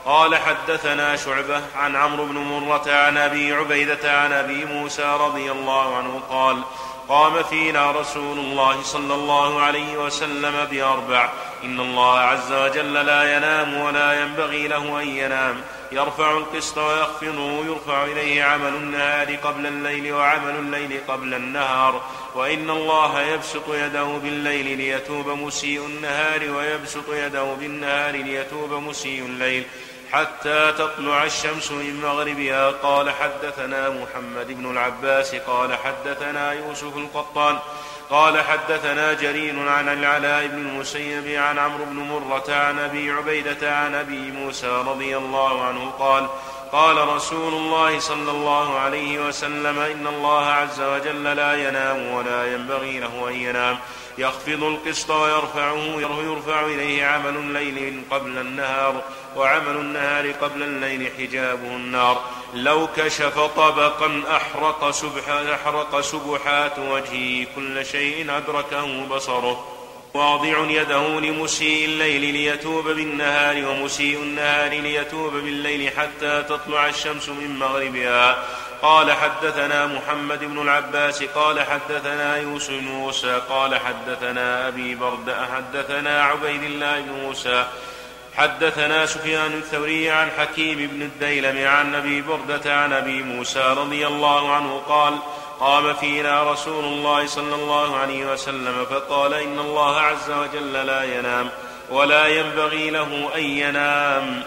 [0.06, 5.96] قال حدثنا شعبة عن عمرو بن مرة عن أبي عبيدة عن أبي موسى رضي الله
[5.98, 6.62] عنه قال
[7.10, 11.30] قام فينا رسول الله صلى الله عليه وسلم بأربع.
[11.64, 15.62] إن الله عز وجل لا ينام ولا ينبغي له أن ينام.
[15.92, 22.02] يرفع القسط ويخفضه يرفع إليه عمل النهار قبل الليل وعمل الليل قبل النهار.
[22.36, 29.64] وإن الله يبسط يده بالليل ليتوب مسيء النهار ويبسط يده بالنهار ليتوب مسيء الليل.
[30.12, 32.72] حتى تطلع الشمس من مغربها.
[32.72, 37.60] قال حدثنا محمد بن العباس قال حدثنا يوسف القطان
[38.10, 43.96] قال حدثنا جرير عن العلاء بن المسيب عن عمرو بن مرة عن أبي عبيدة عن
[43.96, 46.28] أبي موسى رضي الله عنه قال
[46.72, 53.00] قال رسول الله صلى الله عليه وسلم إن الله عز وجل لا ينام ولا ينبغي
[53.00, 53.78] له أن ينام.
[54.18, 55.76] يخفض القسط ويرفعه
[56.24, 59.02] يرفع إليه عمل الليل قبل النهار
[59.36, 62.22] وعمل النهار قبل الليل حجابه النار.
[62.56, 69.68] لو كشف طبقا أحرق, سبح أحرق سبحات وجهه كل شيء أدركه بصره.
[70.14, 78.44] واضع يده لمسيء الليل ليتوب بالنهار ومسيء النهار ليتوب بالليل حتى تطلع الشمس من مغربها.
[78.82, 86.24] قال حدثنا محمد بن العباس قال حدثنا يوسف بن موسى قال حدثنا أبي برد حدثنا
[86.24, 87.66] عبيد الله بن موسى.
[88.38, 94.52] حدثنا سفيان الثوري عن حكيم بن الديلم عن أبي بردة عن أبي موسى رضي الله
[94.52, 95.18] عنه قال
[95.60, 101.50] قام فينا رسول الله صلى الله عليه وسلم فقال إن الله عز وجل لا ينام
[101.90, 104.44] ولا ينبغي له أن ينام.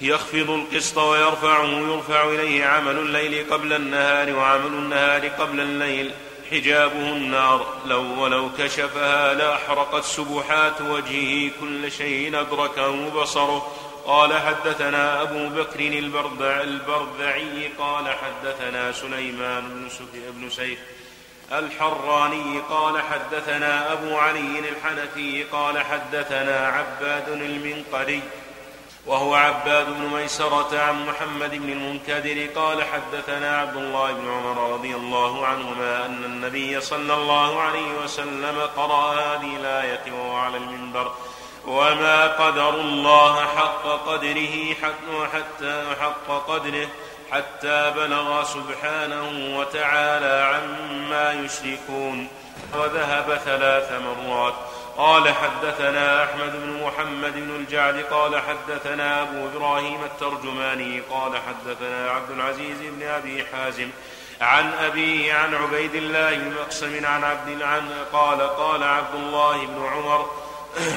[0.00, 6.10] يخفض القسط ويرفعه يرفع إليه عمل الليل قبل النهار وعمل النهار قبل الليل.
[6.50, 7.66] حجابه النار.
[7.86, 13.72] لو ولو كشفها لأحرقت سبحات وجهه كل شيء أدركه بصره.
[14.06, 16.60] قال حدثنا أبو بكر البردع
[17.78, 19.88] قال حدثنا سليمان بن,
[20.30, 20.78] بن سيف
[21.52, 28.22] الحراني قال حدثنا أبو علي الحنفي قال حدثنا عباد المنقري
[29.06, 34.94] وهو عباد بن ميسرة عن محمد بن المنكدر قال حدثنا عبد الله بن عمر رضي
[34.94, 41.12] الله عنهما أن النبي صلى الله عليه وسلم قرأ هذه الآية وهو على المنبر.
[41.66, 44.74] وما قدر الله حق قدره
[45.32, 46.88] حتى حق قدره
[47.30, 52.28] حتى بلغ سبحانه وتعالى عما يشركون.
[52.74, 54.54] وذهب ثلاث مرات.
[54.96, 62.30] قال حدثنا أحمد بن محمد بن الجعد قال حدثنا أبو إبراهيم الترجماني قال حدثنا عبد
[62.30, 63.88] العزيز بن أبي حازم
[64.40, 69.86] عن أبيه عن عبيد الله بن مقسم عن عبد عن قال قال عبد الله بن
[69.86, 70.30] عمر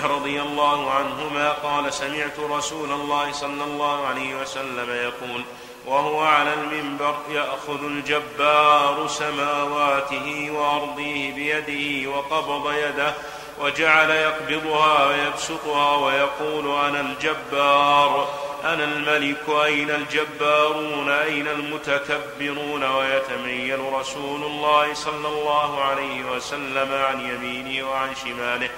[0.15, 5.43] رضي الله عنهما قال سمعت رسول الله صلى الله عليه وسلم يقول
[5.85, 13.13] وهو على المنبر يأخذ الجبار سماواته وأرضيه بيده وقبض يده
[13.59, 18.29] وجعل يقبضها ويبسطها ويقول أنا الجبار
[18.63, 27.89] أنا الملك أين الجبارون أين المتكبرون؟ ويتميل رسول الله صلى الله عليه وسلم عن يمينه
[27.89, 28.69] وعن شماله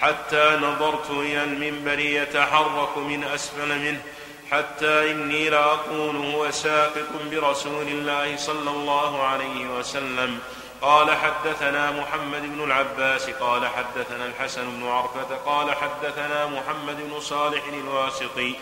[0.00, 4.02] حتى نظرت إلى المنبر يتحرك من أسفل منه
[4.50, 10.38] حتى إني لاقول هو ساقط برسول الله صلى الله عليه وسلم.
[10.82, 17.62] قال حدثنا محمد بن العباس قال حدثنا الحسن بن عرفة قال حدثنا محمد بن صالح
[17.72, 18.54] الواسطي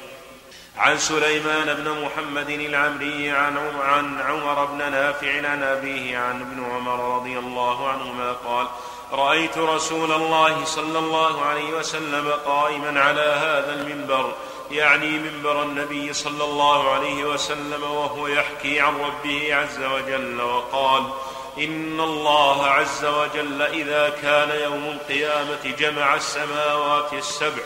[0.77, 7.17] عن سليمان بن محمد العمري عن عن عمر بن نافع عن أبيه عن ابن عمر
[7.17, 8.67] رضي الله عنهما قال
[9.13, 14.33] رأيت رسول الله صلى الله عليه وسلم قائما على هذا المنبر
[14.71, 21.05] يعني منبر النبي صلى الله عليه وسلم وهو يحكي عن ربه عز وجل وقال
[21.61, 27.63] إن الله عز وجل إذا كان يوم القيامة جمع السماوات السبع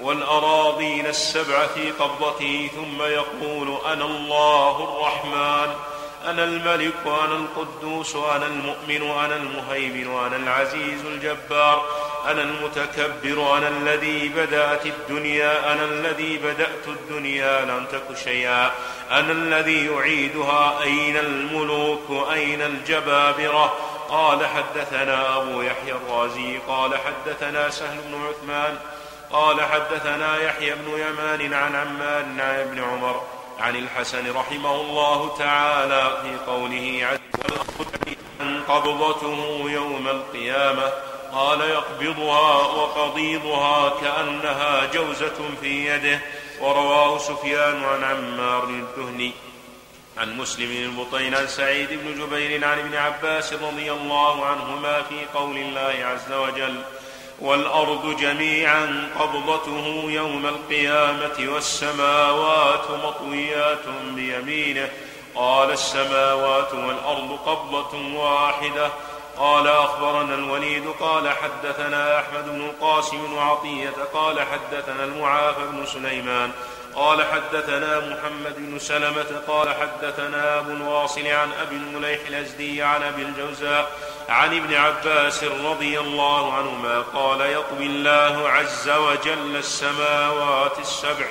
[0.00, 5.74] والأراضين السبع في قبضته ثم يقول أنا الله الرحمن
[6.24, 11.86] أنا الملك أنا القدوس أنا المؤمن أنا المهيمن أنا العزيز الجبار.
[12.30, 18.70] أنا المتكبر أنا الذي بدأت الدنيا أنا الذي بدأت الدنيا لم تك شيئا.
[19.10, 23.74] أنا الذي يعيدها أين الملوك؟ أين الجبابرة؟
[24.08, 28.78] قال حدثنا أبو يحيى الرازي قال حدثنا سهل بن عثمان
[29.32, 33.22] قال حدثنا يحيى بن يمان عن عمار عن ابن عمر
[33.60, 37.18] عن الحسن رحمه الله تعالى في قوله عز
[37.78, 38.16] وجل
[38.68, 40.92] قبضته يوم القيامة
[41.34, 46.20] قال يقبضها وقضيضها كأنها جوزة في يده
[46.60, 49.32] ورواه سفيان عن عمار الدهني.
[50.18, 55.56] عن مسلم البطين عن سعيد بن جبير عن ابن عباس رضي الله عنهما في قول
[55.56, 56.80] الله عز وجل
[57.40, 64.88] والأرض جميعا قبضته يوم القيامة والسماوات مطويات بيمينه
[65.34, 68.90] قال السماوات والأرض قبضة واحدة
[69.38, 76.50] قال أخبرنا الوليد قال حدثنا أحمد بن القاسم وعطية قال حدثنا المعافى بن سليمان
[76.94, 83.22] قال حدثنا محمد بن سلمة قال حدثنا أبو الواصل عن أبي المليح الأزدي عن أبي
[83.22, 83.92] الجوزاء
[84.28, 91.26] عن ابن عباس رضي الله عنهما قال يطوي الله عز وجل السماوات السبع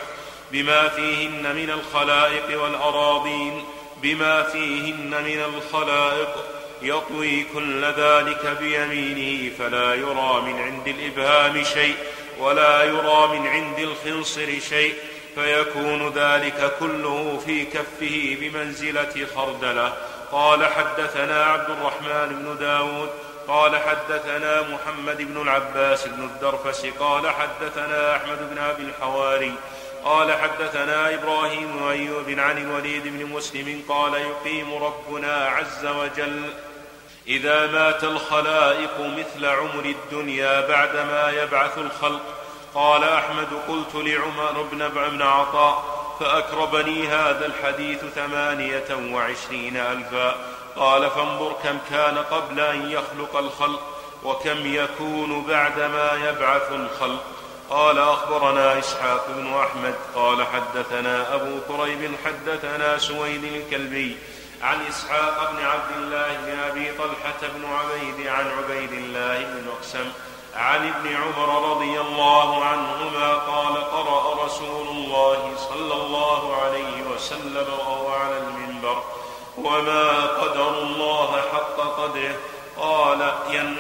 [0.51, 3.65] بما فيهن من الخلائق والأراضين
[3.97, 6.29] بما فيهن من الخلائق
[6.84, 11.95] يطوي كل ذلك بيمينه فلا يرى من عند الإبهام شيء
[12.39, 14.93] ولا يرى من عند الخنصر شيء
[15.36, 19.93] فيكون ذلك كله في كفه بمنزلة خردلة.
[20.31, 23.09] قال حدثنا عبد الرحمن بن داود
[23.47, 29.53] قال حدثنا محمد بن العباس بن الدرفس قال حدثنا أحمد بن أبي الحواري
[30.03, 36.41] قال حدثنا إبراهيم أيوب عن الوليد بن مسلم قال يقيم ربنا عز وجل
[37.28, 42.21] إذا مات الخلائق مثل عمر الدنيا بعدما يبعث الخلق.
[42.76, 45.84] قال أحمد قلت لعمر بن بن عطاء
[46.19, 50.36] فأكربني هذا الحديث ثمانية وعشرين ألفا.
[50.76, 53.82] قال فانظر كم كان قبل أن يخلق الخلق
[54.24, 57.24] وكم يكون بعدما يبعث الخلق.
[57.69, 64.17] قال أخبرنا إسحاق بن أحمد قال حدثنا أبو كريب حدثنا سويد الكلبي
[64.64, 70.11] عن إسحاق بن عبد الله بن أبي طلحة بن عبيد عن عبيد الله بن مقسم
[70.55, 78.14] عن ابن عمر رضي الله عنهما قال قرأ رسول الله صلى الله عليه وسلم وهو
[78.14, 79.03] على المنبر
[79.57, 82.36] وما قدر الله حق قدره؟
[82.78, 83.78] قال ين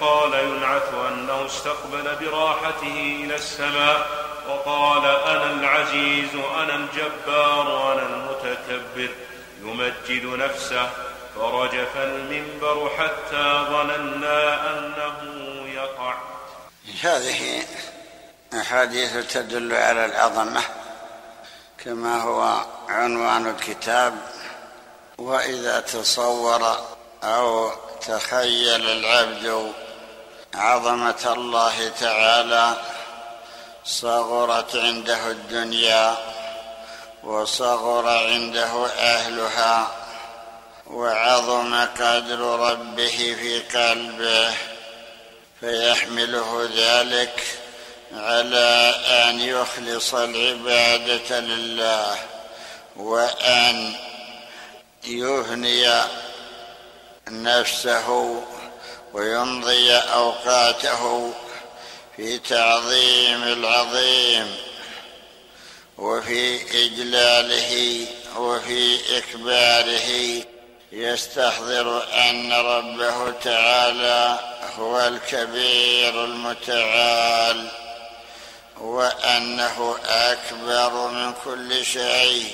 [0.00, 9.14] قال ينعت أنه أستقبل براحته إلى السماء وقال أنا العزيز أنا الجبار أنا المتكبر.
[9.68, 10.90] يمجد نفسه
[11.36, 15.18] فرجف المنبر حتى ظننا أنه
[15.68, 16.14] يقع.
[17.02, 17.62] هذه
[18.54, 20.62] أحاديث تدل على العظمة
[21.84, 24.14] كما هو عنوان الكتاب
[25.18, 26.78] وإذا تصور
[27.24, 27.70] أو
[28.06, 29.72] تخيل العبد
[30.54, 32.76] عظمة الله تعالى
[33.84, 36.16] صغرت عنده الدنيا
[37.26, 39.88] وصغر عنده أهلها
[40.86, 44.54] وعظم قدر ربه في قلبه
[45.60, 47.44] فيحمله ذلك
[48.12, 52.16] على أن يخلص العبادة لله
[52.96, 53.94] وأن
[55.04, 55.90] يهني
[57.28, 58.40] نفسه
[59.12, 61.32] ويمضي أوقاته
[62.16, 64.65] في تعظيم العظيم.
[65.98, 70.42] وفي إجلاله وفي إكباره
[70.92, 74.38] يستحضر أن ربه تعالى
[74.78, 77.68] هو الكبير المتعال
[78.80, 82.46] وأنه أكبر من كل شيء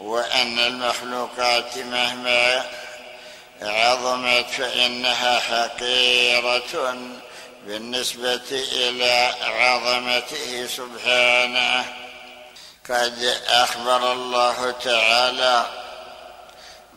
[0.00, 2.64] وأن المخلوقات مهما
[3.62, 6.96] عظمت فإنها حقيرة
[7.66, 12.01] بالنسبة إلى عظمته سبحانه.
[12.90, 15.66] قد أخبر الله تعالى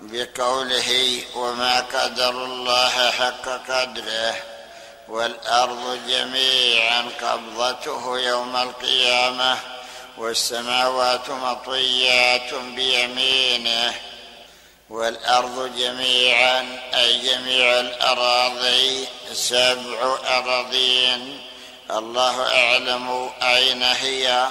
[0.02, 4.36] بقوله وما قدر الله حق قدره
[5.08, 9.58] والأرض جميعا قبضته يوم القيامة
[10.18, 13.94] والسماوات مطويات بيمينه
[14.90, 21.42] والأرض جميعا أي جميع الأراضي سبع أراضين.
[21.92, 24.48] الله أعلم أين هي.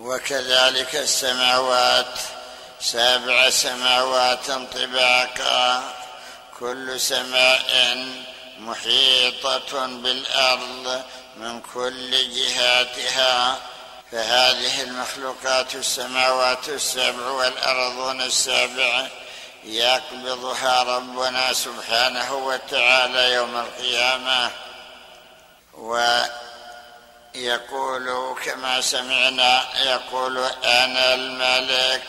[0.00, 2.18] وكذلك السماوات
[2.80, 5.92] سبع سماوات طباقا
[6.58, 7.98] كل سماء
[8.58, 11.02] محيطة بالأرض
[11.36, 13.58] من كل جهاتها.
[14.12, 19.08] فهذه المخلوقات السماوات السبع والأرضون السابع
[19.64, 24.50] يقبضها ربنا سبحانه وتعالى يوم القيامة.
[27.34, 32.04] ويقول كما سمعنا يقول أنا الملك؟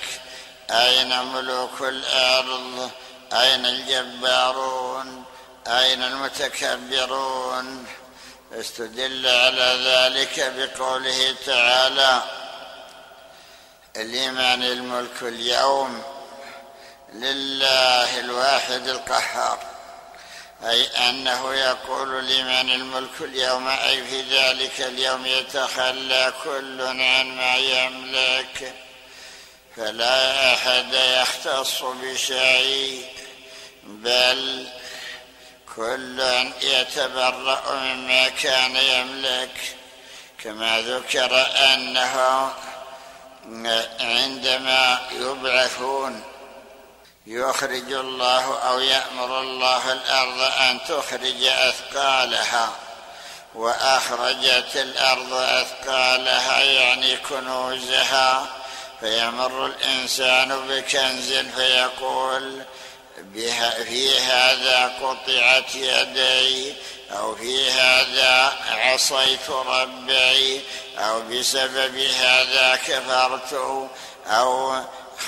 [0.71, 2.91] أين ملوك الأرض؟
[3.33, 5.23] أين الجبارون؟
[5.67, 7.85] أين المتكبرون؟
[8.53, 12.21] استدل على ذلك بقوله تعالى
[13.95, 16.03] لمن الملك اليوم
[17.13, 19.70] لله الواحد القهار.
[20.63, 28.73] أي أنه يقول لمن الملك اليوم أي في ذلك اليوم يتخلى كل عن ما يملك.
[29.75, 33.05] فلا أحد يختص بشيء
[33.83, 34.67] بل
[35.75, 36.21] كل
[36.61, 39.75] يتبرأ مما كان يملك.
[40.43, 42.51] كما ذكر أنه
[43.99, 46.30] عندما يبعثون
[47.27, 52.69] يخرج الله أو يأمر الله الأرض أن تخرج أثقالها.
[53.55, 58.47] وأخرجت الأرض أثقالها يعني كنوزها.
[59.01, 62.63] فيمر الإنسان بكنز فيقول
[63.17, 66.73] بها في هذا قطعت يدي
[67.11, 70.61] أو في هذا عصيت ربي
[70.97, 73.53] أو بسبب هذا كفرت
[74.27, 74.81] أو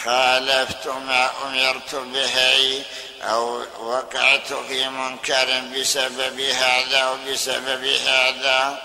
[0.04, 2.84] خالفت ما أمرت به
[3.22, 8.82] أو وقعت في منكر بسبب هذا أو بسبب هذا.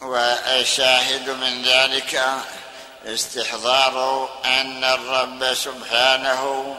[0.00, 2.22] والشاهد من ذلك
[3.06, 6.76] استحضار أن الرب سبحانه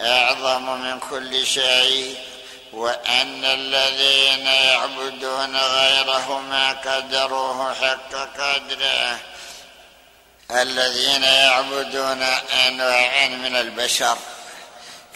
[0.00, 2.18] أعظم من كل شيء
[2.72, 9.18] وأن الذين يعبدون غيره ما قدروه حق قدره.
[10.50, 12.22] الذين يعبدون
[12.66, 14.18] انواعا من البشر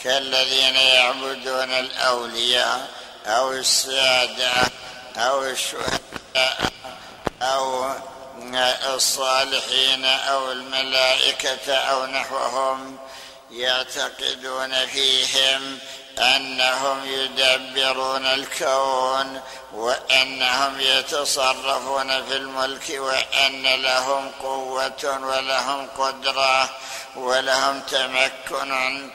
[0.04, 2.88] كالذين يعبدون الأولياء
[3.26, 4.52] أو السادة
[5.16, 6.72] أو الشهداء
[7.42, 7.94] أو
[8.94, 12.98] الصالحين أو الملائكة أو نحوهم
[13.50, 15.78] يعتقدون فيهم
[16.18, 19.40] أنهم يدبرون الكون
[19.72, 26.70] وأنهم يتصرفون في الملك وأن لهم قوة ولهم قدرة
[27.16, 29.10] ولهم تمكن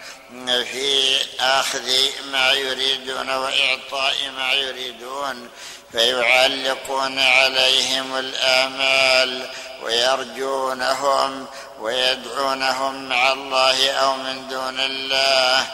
[0.63, 1.91] في أخذ
[2.31, 5.49] ما يريدون وإعطاء ما يريدون.
[5.91, 9.49] فيعلقون عليهم الآمال
[9.83, 11.45] ويرجونهم
[11.79, 15.67] ويدعونهم مع الله أو من دون الله.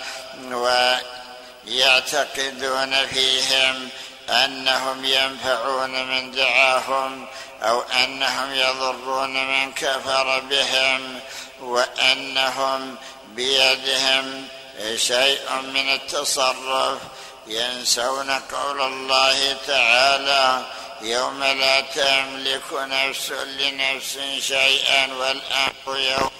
[1.66, 3.90] ويعتقدون فيهم
[4.30, 7.28] أنهم ينفعون من دعاهم
[7.62, 11.20] أو أنهم يضرون من كفر بهم
[11.62, 12.96] وأنهم
[13.28, 14.48] بيدهم
[14.96, 17.00] شيء من التصرف
[17.48, 20.66] ينسون قول الله تعالى
[21.02, 26.32] يوم لا تملك نفس لنفس شيئا والأمر يوم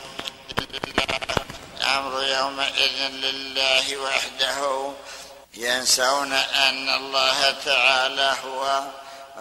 [1.84, 4.92] الأمر يومئذ لله وحده.
[5.54, 8.84] ينسون أن الله تعالى هو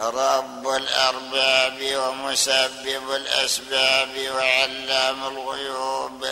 [0.01, 6.27] رب الأرباب ومسبب الأسباب وعلام الغيوب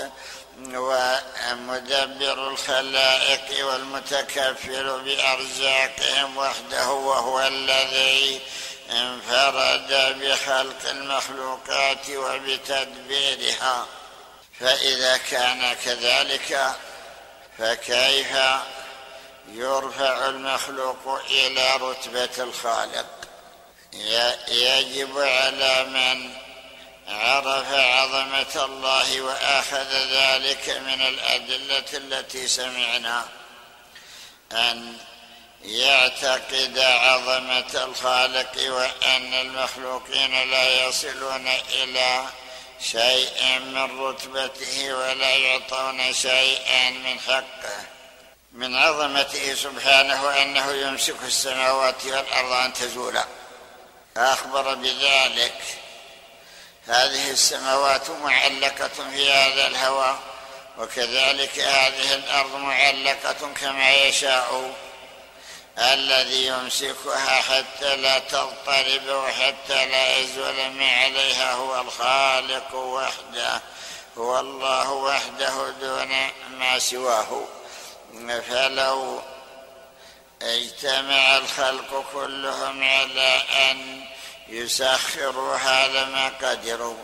[0.75, 8.41] ومدبر الخلائق والمتكفل بأرزاقهم وحده وهو الذي
[8.91, 13.87] انفرد بخلق المخلوقات وبتدبيرها.
[14.61, 16.77] فإذا كان كذلك
[17.59, 18.37] فكيف
[19.49, 23.07] يرفع المخلوق إلى رتبة الخالق؟
[24.49, 26.35] يجب على من
[27.09, 33.27] عرف عظمة الله وأخذ ذلك من الأدلة التي سمعنا
[34.53, 34.97] أن
[35.65, 42.27] يعتقد عظمة الخالق وأن المخلوقين لا يصلون إلى
[42.83, 47.87] شيء من رتبته ولا يعطون شيئا من حقه.
[48.53, 53.25] من عظمته سبحانه أنه يمسك السماوات والأرض أن تزولا
[54.17, 55.63] اخبر بذلك.
[56.87, 60.19] هذه السماوات معلقة في هذا الهواء
[60.79, 64.75] وكذلك هذه الأرض معلقة كما يشاء.
[65.79, 73.63] الذي يمسكها حتى لا تضطرب وحتى لا يزول ما عليها هو الخالق وحده
[74.19, 77.45] هو الله وحده دون ما سواه.
[78.49, 79.21] فلو
[80.43, 84.05] اجتمع الخلق كلهم على أن
[84.49, 86.97] يسخروا هذا ما قدروا.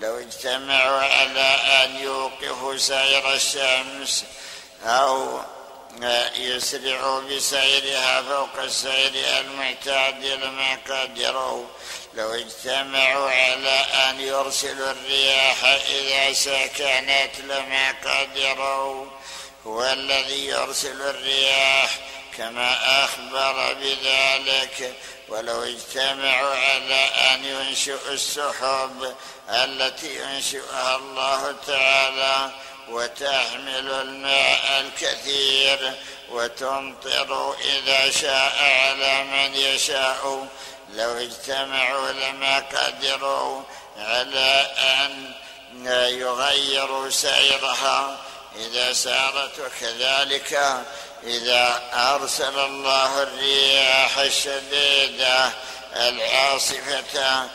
[0.00, 4.24] لو اجتمعوا على أن يوقفوا سير الشمس
[4.84, 5.40] أو
[6.38, 11.66] يسرعوا بسيرها فوق السير المعتاد لما قدروا
[12.14, 19.06] لو اجتمعوا على أن يرسلوا الرياح اذا سكنت لما قدروا
[19.66, 21.98] هو الذي يرسل الرياح
[22.38, 24.94] كما أخبر بذلك.
[25.28, 29.14] ولو اجتمعوا على أن ينشئوا السحب
[29.50, 32.50] التي ينشئها الله تعالى
[32.88, 35.92] وتحمل الماء الكثير
[36.30, 40.46] وتمطر إذا شاء على من يشاء.
[40.92, 43.62] لو اجتمعوا لما قدروا
[43.96, 45.32] على أن
[46.08, 48.18] يغيروا سيرها.
[48.56, 50.82] إذا سارت وكذلك
[51.24, 55.52] إذا أرسل الله الرياح الشديدة
[55.96, 57.48] العاصفة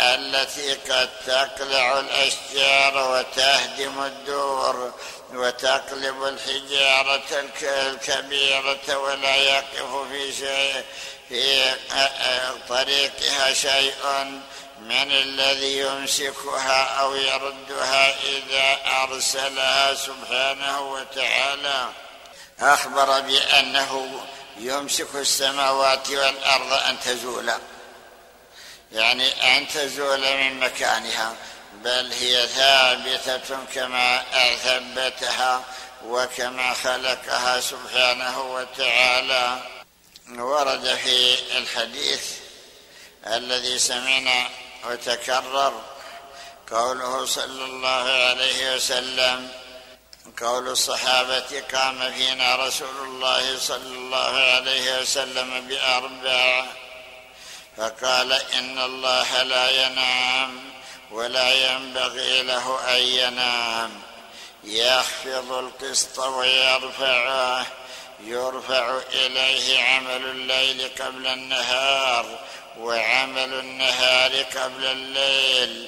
[0.00, 4.92] التي قد تقلع الأشجار وتهدم الدور
[5.32, 10.84] وتقلب الحجارة الكبيرة ولا يقف في شيء
[11.28, 11.74] في
[12.68, 13.94] طريقها شيء
[14.80, 21.88] من الذي يمسكها أو يردها إذا أرسلها سبحانه وتعالى.
[22.60, 24.20] أخبر بأنه
[24.58, 27.58] يمسك السماوات والأرض أن تزولا.
[28.92, 31.34] يعني ان تزول من مكانها
[31.72, 34.22] بل هي ثابتة كما
[34.64, 35.64] ثبتها
[36.04, 39.58] وكما خلقها سبحانه وتعالى.
[40.28, 42.22] ورد في الحديث
[43.26, 44.48] الذي سمعنا
[44.84, 45.82] وتكرر
[46.70, 49.50] قوله صلى الله عليه وسلم
[50.40, 56.66] قول الصحابة قام فينا رسول الله صلى الله عليه وسلم بأربع
[57.78, 60.60] فقال إن الله لا ينام
[61.10, 64.02] ولا ينبغي له أن ينام.
[64.64, 67.66] يخفض القسط ويرفعه
[68.20, 72.38] يرفع إليه عمل الليل قبل النهار
[72.78, 75.86] وعمل النهار قبل الليل.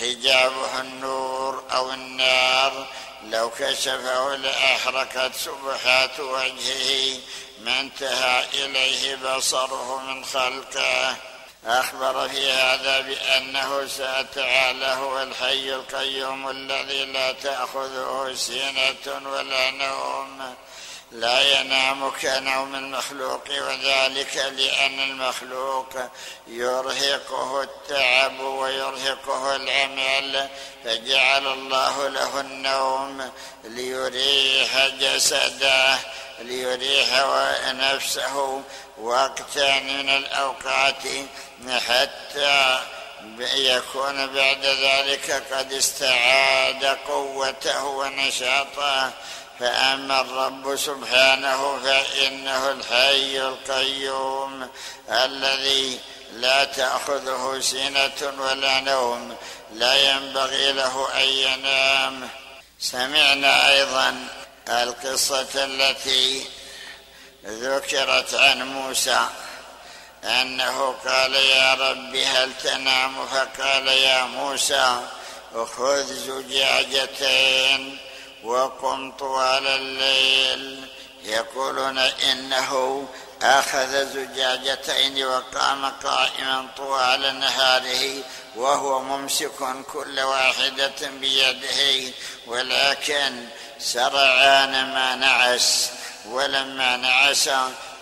[0.00, 2.86] حجابه النور أو النار
[3.30, 7.20] لو كشفه لأحرقت سبحات وجهه
[7.60, 11.16] ما انتهى إليه بصره من خلقه.
[11.66, 13.88] أخبر في هذا بأنه
[14.34, 20.54] تعالى هو الحي القيوم الذي لا تأخذه سنه ولا نوم.
[21.12, 25.88] لا ينام كنوم المخلوق وذلك لأن المخلوق
[26.46, 30.48] يرهقه التعب ويرهقه العمل.
[30.84, 33.30] فجعل الله له النوم
[33.64, 35.98] ليريح جسده
[36.38, 37.08] ليريح
[37.66, 38.62] نفسه
[38.98, 41.02] وقتا من الأوقات.
[41.88, 42.78] حتى
[43.54, 49.12] يكون بعد ذلك قد استعاد قوته ونشاطه.
[49.60, 54.68] فأما الرب سبحانه فإنه الحي القيوم
[55.10, 56.00] الذي
[56.32, 59.36] لا تأخذه سنة ولا نوم
[59.72, 62.28] لا ينبغي له أن ينام.
[62.80, 64.28] سمعنا أيضا
[64.68, 66.46] القصة التي
[67.46, 69.28] ذكرت عن موسى
[70.24, 75.00] أنه قال يا رب هل تنام؟ فقال يا موسى
[75.54, 77.98] خذ زجاجتين
[78.44, 80.88] وقم طوال الليل
[81.24, 83.04] يقولون إنه
[83.42, 88.22] أخذ زجاجتين وقام قائما طوال نهاره
[88.56, 89.50] وهو ممسك
[89.92, 92.12] كل واحدة بيده
[92.46, 93.46] ولكن
[93.78, 95.90] سرعان ما نعس
[96.28, 97.50] ولما نعس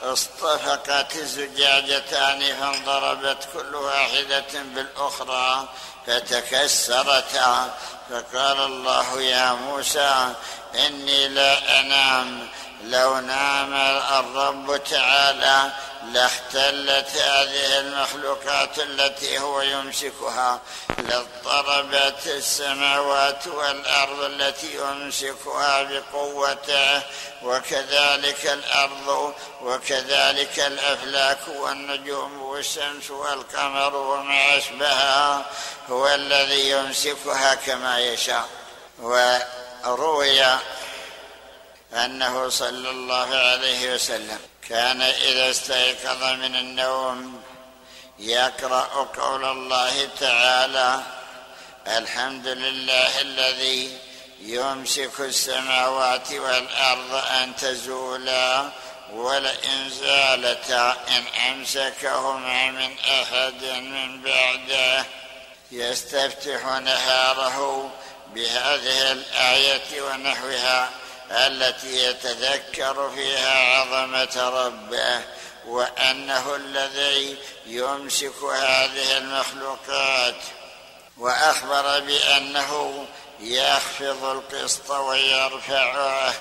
[0.03, 5.68] اصطفقت الزجاجتان فانضربت كل واحدة بالأخرى
[6.07, 7.74] فتكسرتا
[8.11, 10.34] فقال الله يا موسى
[10.74, 12.48] إني لا أنام.
[12.84, 13.74] لو نام
[14.20, 15.72] الرب تعالى
[16.14, 20.60] لاختلت هذه المخلوقات التي هو يمسكها
[20.98, 27.02] لاضطربت السماوات والأرض التي يمسكها بقوته
[27.42, 35.46] وكذلك الأرض وكذلك الأفلاك والنجوم والشمس والقمر وما اشبهها
[35.90, 38.48] هو الذي يمسكها كما يشاء.
[38.98, 40.44] وروي
[41.94, 44.38] أنه صلى الله عليه وسلم
[44.68, 47.42] كان إذا استيقظ من النوم
[48.18, 51.02] يقرأ قول الله تعالى
[51.86, 53.98] الحمد لله الذي
[54.40, 58.68] يمسك السماوات والأرض أن تزولا
[59.12, 65.04] ولئن زالتا إن أمسكهما من أحد من بعده.
[65.72, 67.90] يستفتح نهاره
[68.34, 70.90] بهذه الآية ونحوها.
[71.30, 75.20] التي يتذكر فيها عظمة ربه
[75.66, 80.36] وأنه الذي يمسك هذه المخلوقات.
[81.18, 83.06] وأخبر بأنه
[83.40, 86.34] يخفض القسط ويرفعه.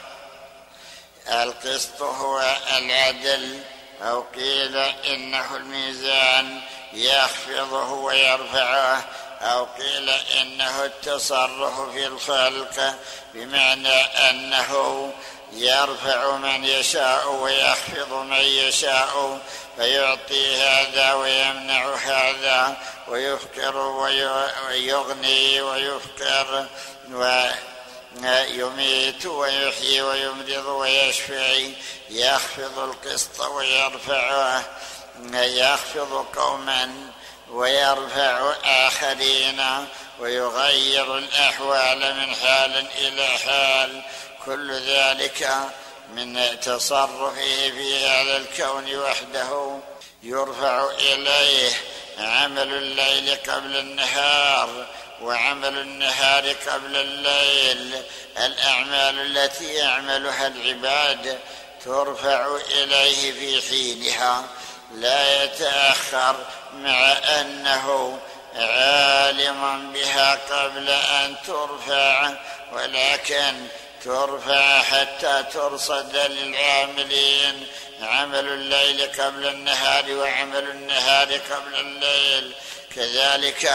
[1.27, 3.63] القسط هو العدل
[4.01, 6.61] أو قيل إنه الميزان
[6.93, 9.05] يخفضه ويرفعه.
[9.43, 12.95] أو قيل إنه التصرف في الخلق
[13.33, 15.11] بمعنى أنه
[15.53, 19.39] يرفع من يشاء ويخفض من يشاء
[19.77, 22.77] فيعطي هذا ويمنع هذا
[23.07, 23.77] ويفقر
[24.69, 26.65] ويغني ويفقر
[28.47, 31.73] يميت ويحيي ويمرض ويشفي
[32.09, 34.63] يخفض القسط ويرفعه
[35.33, 37.11] يخفض قوما
[37.53, 39.61] ويرفع آخرين
[40.19, 44.01] ويغير الأحوال من حال إلى حال.
[44.45, 45.49] كل ذلك
[46.13, 47.35] من تصرفه
[47.69, 49.79] في هذا الكون وحده.
[50.23, 51.71] يرفع إليه
[52.17, 54.87] عمل الليل قبل النهار
[55.21, 58.01] وعمل النهار قبل الليل.
[58.37, 61.39] الأعمال التي يعملها العباد
[61.85, 64.43] ترفع إليه في حينها.
[64.93, 66.35] لا يتأخر
[66.73, 68.19] مع أنه
[68.55, 72.33] عالما بها قبل أن ترفع
[72.73, 73.67] ولكن
[74.03, 77.67] ترفع حتى ترصد للعاملين.
[78.01, 82.53] عمل الليل قبل النهار وعمل النهار قبل الليل.
[82.95, 83.71] كذلك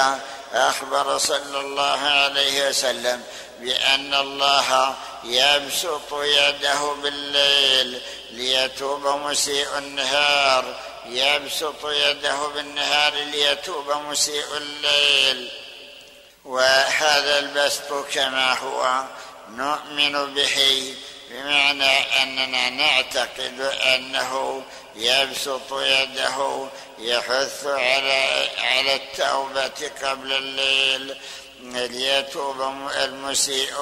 [0.52, 3.22] أخبر صلى الله عليه وسلم
[3.60, 4.94] بأن الله
[5.24, 8.00] يبسط يده بالليل
[8.30, 10.74] ليتوب مسيء النهار.
[11.08, 15.50] يبسط يده بالنهار ليتوب مسيء الليل.
[16.44, 19.04] وهذا البسط كما هو
[19.50, 20.94] نؤمن به
[21.30, 24.62] بمعنى أننا نعتقد أنه
[24.96, 31.16] يبسط يده يحث على على التوبة قبل الليل.
[31.62, 32.60] ليتوب
[33.02, 33.74] المسيء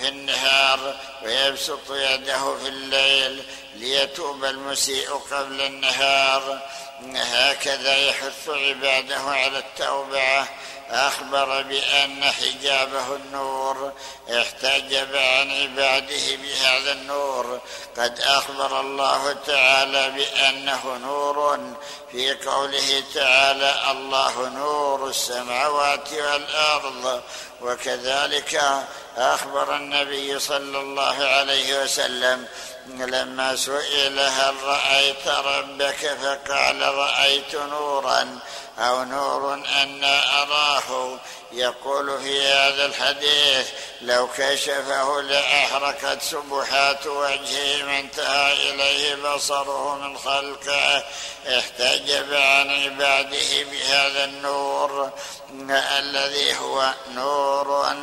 [0.00, 3.42] في النهار ويبسط يده في الليل.
[3.74, 6.60] ليتوب المسيء قبل النهار.
[7.14, 10.46] هكذا يحث عباده على التوبة.
[10.90, 13.92] أخبر بأن حجابه النور
[14.30, 17.60] احتجب عن عباده بهذا النور.
[17.96, 21.58] قد أخبر الله تعالى بأنه نور.
[22.12, 27.22] في قوله تعالى الله نور السماوات والأرض
[27.60, 28.62] وكذلك
[29.16, 32.46] أخبر النبي صلى الله عليه وسلم
[32.88, 38.38] لما سئل هل رأيت ربك فقال رأيت نورا
[38.78, 41.18] أو نور أنا أراه
[41.52, 43.68] يقول في هذا الحديث
[44.00, 51.04] لو كشفه لأحرقت سبحات وجهه ما انتهى إليه بصره من خلقه.
[51.58, 55.10] احتجب عن عباده بهذا النور
[55.98, 57.94] الذي هو نور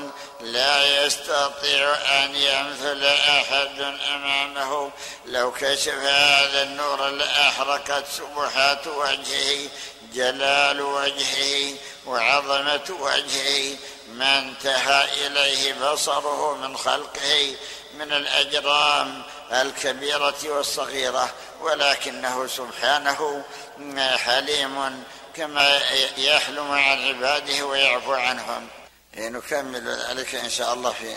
[0.42, 4.92] لا يستطيع أن يمثل أحد أمامه.
[5.26, 9.70] لو كشف هذا النور لأحرقت سبحات وجهه
[10.14, 13.78] جلال وجهه وعظمة وجهه
[14.14, 17.56] ما انتهى إليه بصره من خلقه
[18.00, 21.30] من الأجرام الكبيرة والصغيرة
[21.62, 23.44] ولكنه سبحانه
[24.18, 25.04] حليم
[25.36, 25.80] كما
[26.18, 28.68] يحلم عن عباده ويعفو عنهم.
[29.18, 31.16] نكمل ذلك إن شاء الله في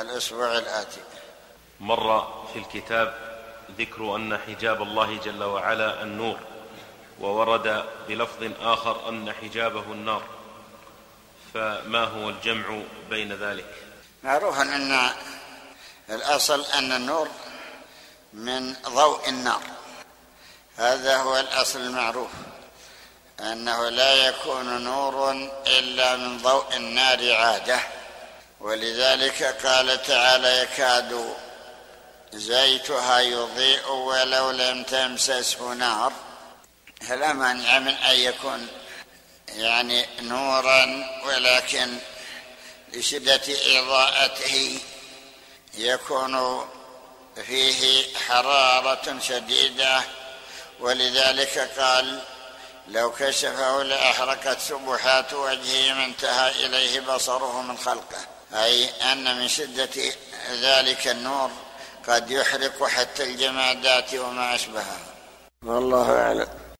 [0.00, 1.00] الأسبوع الآتي.
[1.80, 3.14] مر في الكتاب
[3.78, 6.38] ذكر أن حجاب الله جل وعلا النور.
[7.22, 10.22] وورد بلفظ آخر أن حجابه النار
[11.54, 13.74] فما هو الجمع بين ذلك؟
[14.22, 15.10] معروف أن
[16.10, 17.28] الأصل أن النور
[18.32, 19.62] من ضوء النار.
[20.76, 22.30] هذا هو الأصل المعروف
[23.40, 25.30] أنه لا يكون نور
[25.66, 27.80] إلا من ضوء النار عادة.
[28.60, 31.34] ولذلك قال تعالى يكاد
[32.32, 36.12] زيتها يضيء ولو لم تمسسه نار.
[37.08, 38.68] فلا مانع من أن يكون
[39.48, 41.96] يعني نورا ولكن
[42.92, 43.40] لشدة
[43.78, 44.78] إضاءته
[45.74, 46.66] يكون
[47.46, 50.02] فيه حرارة شديدة؟
[50.80, 52.22] ولذلك قال
[52.88, 58.26] لو كشفه لأحرقت سبحات وجهه ما انتهى إليه بصره من خلقه.
[58.54, 60.12] أي أن من شدة
[60.50, 61.50] ذلك النور
[62.08, 64.98] قد يحرق حتى الجمادات وما أشبهها.
[65.64, 66.61] والله أعلم.